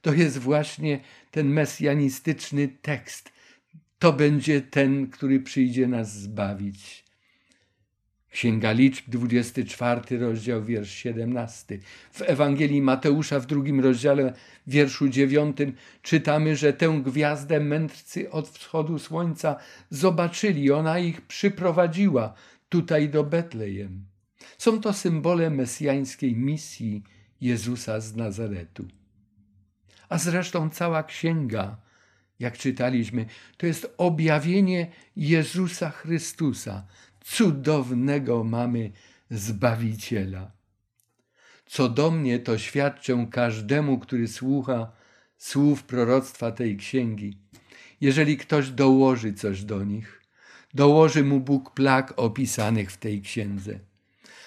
[0.00, 3.32] To jest właśnie ten mesjanistyczny tekst.
[3.98, 7.04] To będzie ten, który przyjdzie nas zbawić.
[8.30, 11.78] Księga Liczb, 24 rozdział, wiersz 17.
[12.12, 14.32] W Ewangelii Mateusza w drugim rozdziale,
[14.66, 15.56] wierszu 9
[16.02, 19.56] czytamy, że tę gwiazdę mędrcy od wschodu słońca
[19.90, 20.72] zobaczyli.
[20.72, 22.34] Ona ich przyprowadziła
[22.68, 24.04] tutaj do Betlejem.
[24.58, 27.02] Są to symbole mesjańskiej misji
[27.40, 28.88] Jezusa z Nazaretu.
[30.08, 31.76] A zresztą cała księga,
[32.38, 33.26] jak czytaliśmy,
[33.56, 36.86] to jest objawienie Jezusa Chrystusa,
[37.30, 38.92] cudownego mamy
[39.30, 40.50] Zbawiciela.
[41.66, 44.92] Co do mnie, to świadczę każdemu, który słucha
[45.38, 47.38] słów proroctwa tej księgi.
[48.00, 50.22] Jeżeli ktoś dołoży coś do nich,
[50.74, 53.78] dołoży mu Bóg plag opisanych w tej księdze.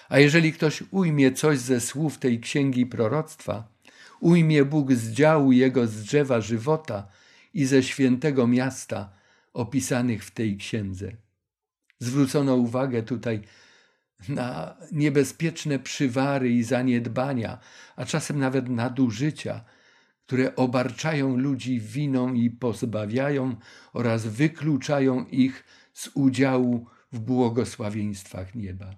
[0.09, 3.67] A jeżeli ktoś ujmie coś ze słów tej księgi proroctwa,
[4.19, 7.07] ujmie Bóg z działu jego z drzewa żywota
[7.53, 9.09] i ze świętego miasta
[9.53, 11.11] opisanych w tej księdze.
[12.01, 13.41] Zwrócono uwagę tutaj
[14.29, 17.59] na niebezpieczne przywary i zaniedbania,
[17.95, 19.63] a czasem nawet nadużycia,
[20.25, 23.55] które obarczają ludzi winą i pozbawiają
[23.93, 28.95] oraz wykluczają ich z udziału w błogosławieństwach nieba.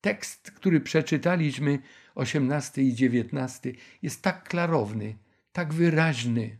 [0.00, 1.78] Tekst, który przeczytaliśmy,
[2.14, 3.72] 18 i 19,
[4.02, 5.18] jest tak klarowny,
[5.52, 6.58] tak wyraźny,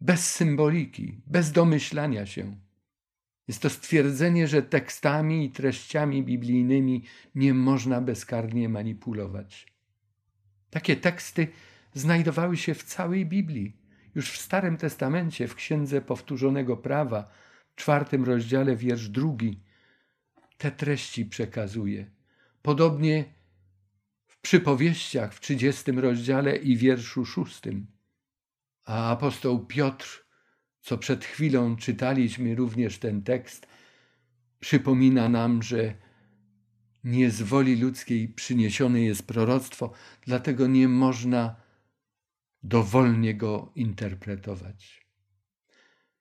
[0.00, 2.63] bez symboliki, bez domyślania się.
[3.48, 9.66] Jest to stwierdzenie, że tekstami i treściami biblijnymi nie można bezkarnie manipulować.
[10.70, 11.48] Takie teksty
[11.94, 13.76] znajdowały się w całej Biblii.
[14.14, 17.30] Już w Starym Testamencie, w Księdze Powtórzonego Prawa,
[17.68, 19.60] w czwartym rozdziale, wiersz drugi,
[20.58, 22.10] te treści przekazuje.
[22.62, 23.24] Podobnie
[24.26, 27.86] w przypowieściach w trzydziestym rozdziale i wierszu szóstym.
[28.84, 30.23] A apostoł Piotr
[30.84, 33.66] co przed chwilą czytaliśmy również ten tekst,
[34.60, 35.94] przypomina nam, że
[37.04, 39.92] nie z woli ludzkiej przyniesione jest proroctwo,
[40.26, 41.56] dlatego nie można
[42.62, 45.06] dowolnie go interpretować.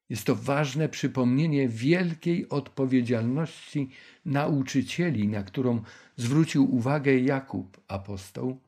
[0.09, 3.89] Jest to ważne przypomnienie wielkiej odpowiedzialności
[4.25, 5.81] nauczycieli, na którą
[6.17, 8.59] zwrócił uwagę Jakub apostoł,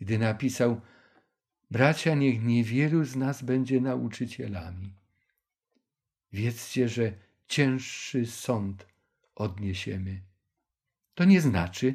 [0.00, 0.80] gdy napisał:
[1.70, 4.99] Bracia, niech niewielu z nas będzie nauczycielami
[6.32, 7.12] wiedzcie, że
[7.48, 8.86] cięższy sąd
[9.34, 10.20] odniesiemy.
[11.14, 11.94] To nie znaczy,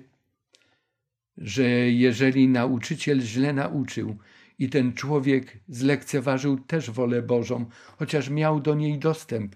[1.37, 4.17] że jeżeli nauczyciel źle nauczył
[4.59, 7.65] i ten człowiek zlekceważył też wolę Bożą,
[7.97, 9.55] chociaż miał do niej dostęp,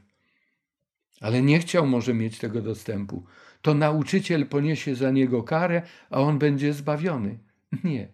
[1.22, 3.26] ale nie chciał może mieć tego dostępu,
[3.62, 7.40] to nauczyciel poniesie za niego karę, a on będzie zbawiony.
[7.84, 8.08] Nie.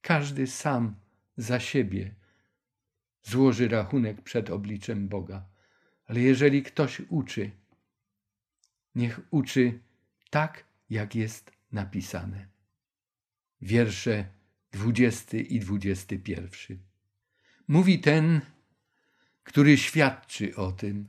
[0.00, 0.94] Każdy sam
[1.36, 2.14] za siebie
[3.22, 5.53] złoży rachunek przed obliczem Boga.
[6.06, 7.50] Ale jeżeli ktoś uczy,
[8.94, 9.80] niech uczy
[10.30, 12.46] tak, jak jest napisane.
[13.60, 14.24] Wiersze
[14.72, 16.78] 20 i 21.
[17.68, 18.40] Mówi ten,
[19.42, 21.08] który świadczy o tym.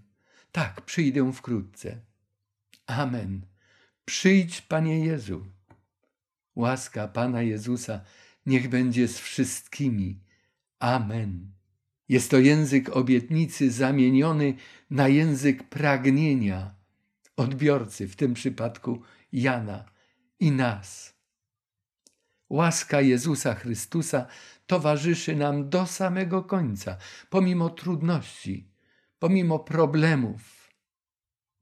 [0.51, 2.01] Tak, przyjdę wkrótce.
[2.87, 3.45] Amen.
[4.05, 5.45] Przyjdź, Panie Jezu.
[6.55, 8.01] Łaska Pana Jezusa
[8.45, 10.19] niech będzie z wszystkimi.
[10.79, 11.54] Amen.
[12.09, 14.53] Jest to język obietnicy zamieniony
[14.89, 16.75] na język pragnienia
[17.37, 19.01] odbiorcy, w tym przypadku
[19.31, 19.85] Jana
[20.39, 21.15] i nas.
[22.49, 24.27] Łaska Jezusa Chrystusa
[24.67, 26.97] towarzyszy nam do samego końca,
[27.29, 28.71] pomimo trudności,
[29.19, 30.69] pomimo problemów,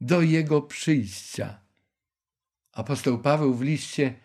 [0.02, 1.60] do Jego przyjścia.
[2.72, 4.20] Apostoł Paweł w liście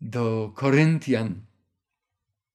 [0.00, 1.46] do Koryntian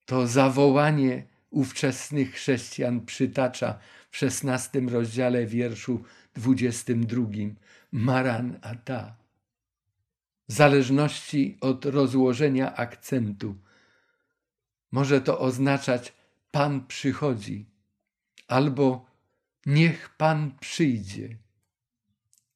[0.04, 3.78] to zawołanie ówczesnych chrześcijan przytacza
[4.10, 7.56] w szesnastym rozdziale wierszu dwudziestym drugim
[7.92, 9.16] Maran Ata.
[10.48, 13.56] W zależności od rozłożenia akcentu
[14.92, 16.12] może to oznaczać
[16.50, 17.66] Pan przychodzi
[18.48, 19.06] albo
[19.66, 21.36] niech Pan przyjdzie.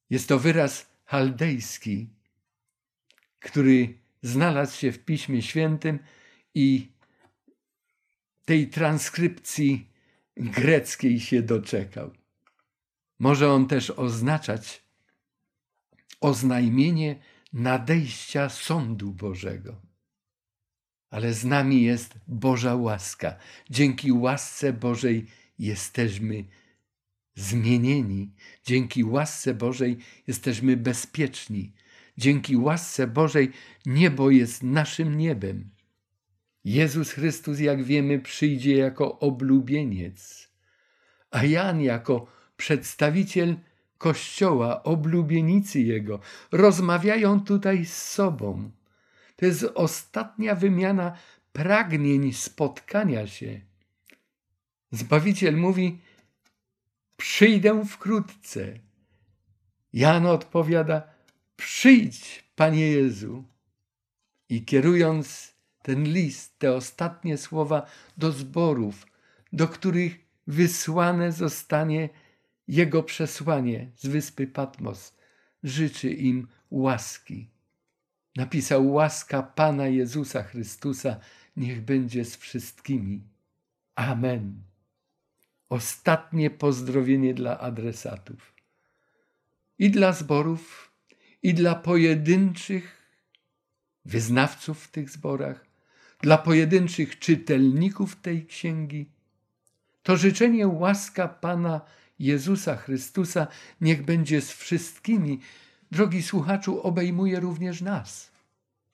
[0.09, 2.09] Jest to wyraz chaldejski,
[3.39, 5.99] który znalazł się w Piśmie Świętym
[6.55, 6.91] i
[8.47, 9.89] tej transkrypcji
[10.37, 12.11] greckiej się doczekał.
[13.19, 14.83] Może on też oznaczać
[16.21, 17.15] oznajmienie
[17.53, 19.81] nadejścia sądu Bożego.
[21.09, 23.35] Ale z nami jest Boża łaska.
[23.69, 25.25] Dzięki łasce Bożej
[25.59, 26.45] jesteśmy
[27.35, 28.33] zmienieni.
[28.65, 31.73] Dzięki łasce Bożej jesteśmy bezpieczni.
[32.17, 33.51] Dzięki łasce Bożej
[33.85, 35.76] niebo jest naszym niebem.
[36.67, 40.49] Jezus Chrystus, jak wiemy, przyjdzie jako oblubieniec,
[41.31, 43.55] a Jan jako przedstawiciel
[43.97, 46.19] Kościoła, oblubienicy Jego,
[46.51, 48.71] rozmawiają tutaj z sobą.
[49.35, 51.17] To jest ostatnia wymiana
[51.53, 53.61] pragnień spotkania się.
[54.91, 55.99] Zbawiciel mówi:
[57.17, 58.79] Przyjdę wkrótce.
[59.93, 61.01] Jan odpowiada:
[61.55, 63.43] Przyjdź, Panie Jezu.
[64.49, 65.56] I kierując
[65.87, 67.85] ten list, te ostatnie słowa
[68.17, 69.07] do zborów,
[69.53, 72.09] do których wysłane zostanie
[72.67, 75.15] jego przesłanie z wyspy Patmos,
[75.63, 77.49] życzy im łaski.
[78.35, 81.19] Napisał łaska Pana Jezusa Chrystusa,
[81.57, 83.23] niech będzie z wszystkimi.
[83.95, 84.61] Amen.
[85.69, 88.53] Ostatnie pozdrowienie dla adresatów.
[89.79, 90.91] I dla zborów,
[91.43, 92.97] i dla pojedynczych
[94.05, 95.66] wyznawców w tych zborach,
[96.21, 99.09] dla pojedynczych czytelników tej księgi.
[100.03, 101.81] To życzenie łaska Pana
[102.19, 103.47] Jezusa Chrystusa
[103.81, 105.39] niech będzie z wszystkimi.
[105.91, 108.31] Drogi słuchaczu, obejmuje również nas,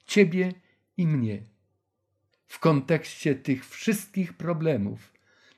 [0.05, 0.53] Ciebie
[0.97, 1.43] i mnie.
[2.47, 5.13] W kontekście tych wszystkich problemów,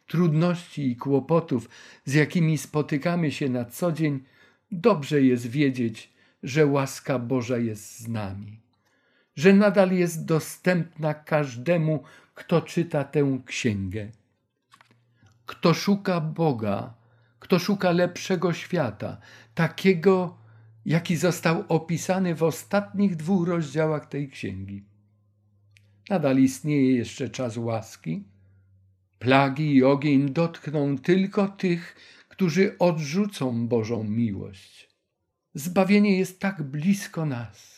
[0.07, 1.69] trudności i kłopotów,
[2.05, 4.23] z jakimi spotykamy się na co dzień,
[4.71, 6.13] dobrze jest wiedzieć,
[6.43, 8.64] że łaska Boża jest z nami
[9.35, 14.11] że nadal jest dostępna każdemu, kto czyta tę księgę.
[15.45, 16.93] Kto szuka Boga,
[17.39, 19.17] kto szuka lepszego świata,
[19.55, 20.37] takiego,
[20.85, 24.83] jaki został opisany w ostatnich dwóch rozdziałach tej księgi.
[26.09, 28.23] Nadal istnieje jeszcze czas łaski.
[29.19, 31.95] Plagi i ogień dotkną tylko tych,
[32.29, 34.89] którzy odrzucą Bożą miłość.
[35.53, 37.74] Zbawienie jest tak blisko nas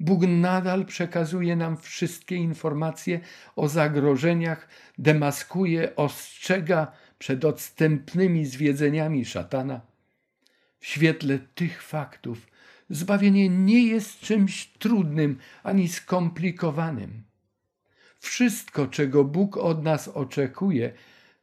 [0.00, 3.20] Bóg nadal przekazuje nam wszystkie informacje
[3.56, 4.68] o zagrożeniach,
[4.98, 9.80] demaskuje, ostrzega przed odstępnymi zwiedzeniami szatana.
[10.80, 12.46] W świetle tych faktów
[12.90, 17.22] zbawienie nie jest czymś trudnym ani skomplikowanym.
[18.18, 20.92] Wszystko, czego Bóg od nas oczekuje,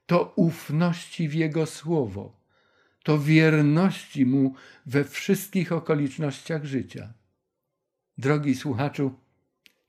[0.06, 2.34] to ufności w Jego słowo,
[3.04, 7.14] to wierności Mu we wszystkich okolicznościach życia.
[8.22, 9.12] Drogi słuchaczu,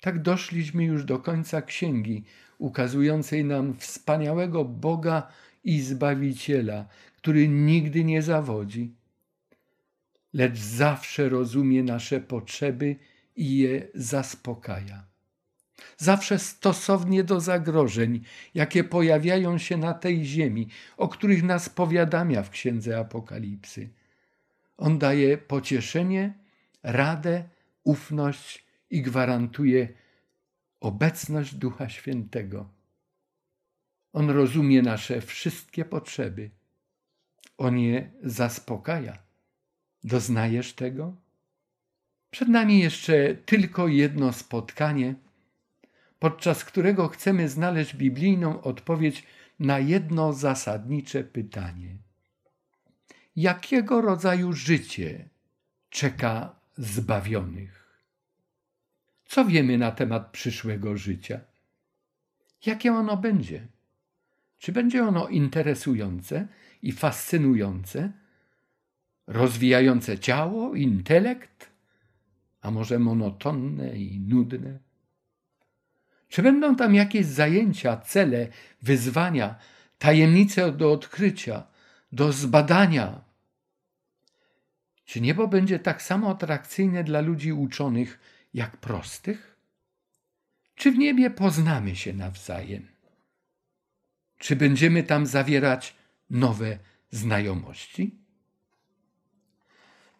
[0.00, 2.24] tak doszliśmy już do końca księgi,
[2.58, 5.28] ukazującej nam wspaniałego Boga
[5.64, 8.94] i Zbawiciela, który nigdy nie zawodzi,
[10.32, 12.96] lecz zawsze rozumie nasze potrzeby
[13.36, 15.04] i je zaspokaja.
[15.96, 18.20] Zawsze stosownie do zagrożeń,
[18.54, 23.88] jakie pojawiają się na tej ziemi, o których nas powiadamia w Księdze Apokalipsy.
[24.76, 26.34] On daje pocieszenie,
[26.82, 27.51] radę,
[27.84, 29.88] ufność i gwarantuje
[30.80, 32.68] obecność Ducha Świętego.
[34.12, 36.50] On rozumie nasze wszystkie potrzeby.
[37.58, 39.18] On je zaspokaja.
[40.04, 41.16] Doznajesz tego?
[42.30, 45.14] Przed nami jeszcze tylko jedno spotkanie,
[46.18, 49.26] podczas którego chcemy znaleźć biblijną odpowiedź
[49.58, 51.96] na jedno zasadnicze pytanie.
[53.36, 55.28] Jakiego rodzaju życie
[55.90, 57.82] czeka zbawionych?
[59.24, 61.40] Co wiemy na temat przyszłego życia?
[62.66, 63.66] Jakie ono będzie?
[64.58, 66.48] Czy będzie ono interesujące
[66.82, 68.12] i fascynujące,
[69.26, 71.70] rozwijające ciało, intelekt,
[72.60, 74.78] a może monotonne i nudne?
[76.28, 78.48] Czy będą tam jakieś zajęcia, cele,
[78.82, 79.54] wyzwania,
[79.98, 81.66] tajemnice do odkrycia,
[82.12, 83.31] do zbadania?
[85.04, 88.18] Czy niebo będzie tak samo atrakcyjne dla ludzi uczonych
[88.54, 89.56] jak prostych?
[90.74, 92.88] Czy w niebie poznamy się nawzajem?
[94.38, 95.96] Czy będziemy tam zawierać
[96.30, 96.78] nowe
[97.10, 98.18] znajomości?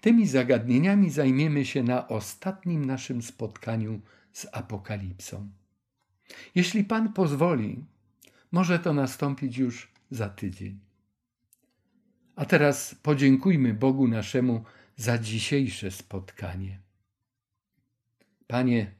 [0.01, 4.01] Tymi zagadnieniami zajmiemy się na ostatnim naszym spotkaniu
[4.33, 5.51] z Apokalipsą.
[6.55, 7.85] Jeśli Pan pozwoli,
[8.53, 10.79] może to nastąpić już za tydzień.
[12.37, 14.65] A teraz podziękujmy Bogu naszemu
[14.97, 16.79] za dzisiejsze spotkanie.
[18.47, 18.91] Panie,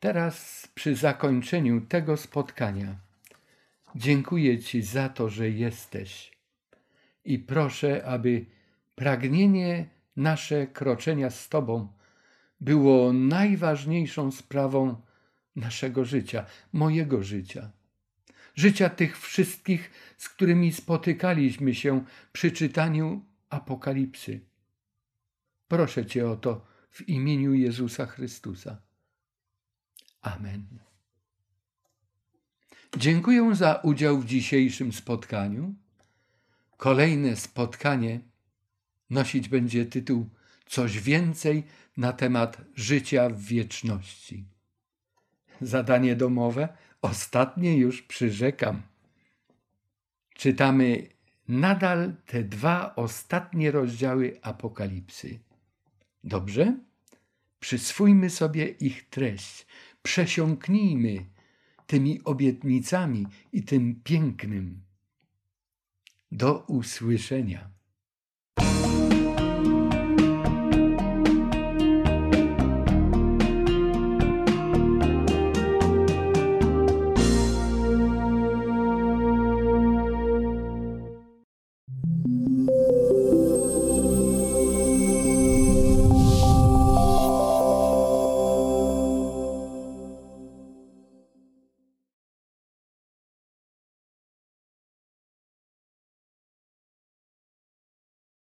[0.00, 2.96] teraz przy zakończeniu tego spotkania
[3.94, 6.32] dziękuję Ci za to, że jesteś
[7.24, 8.46] i proszę, aby
[8.94, 11.88] pragnienie nasze kroczenia z Tobą
[12.60, 14.96] było najważniejszą sprawą
[15.56, 17.70] naszego życia, mojego życia,
[18.54, 24.40] życia tych wszystkich, z którymi spotykaliśmy się przy czytaniu Apokalipsy.
[25.68, 28.82] Proszę Cię o to w imieniu Jezusa Chrystusa.
[30.22, 30.66] Amen.
[32.96, 35.74] Dziękuję za udział w dzisiejszym spotkaniu.
[36.76, 38.20] Kolejne spotkanie
[39.10, 40.30] nosić będzie tytuł
[40.66, 41.64] Coś więcej
[41.96, 44.44] na temat życia w wieczności.
[45.60, 46.68] Zadanie domowe,
[47.02, 48.82] ostatnie już przyrzekam.
[50.34, 51.08] Czytamy
[51.48, 55.38] nadal te dwa ostatnie rozdziały Apokalipsy.
[56.24, 56.78] Dobrze?
[57.60, 59.66] Przyswójmy sobie ich treść,
[60.02, 61.26] przesiąknijmy
[61.86, 64.82] tymi obietnicami i tym pięknym.
[66.32, 67.71] Do usłyszenia.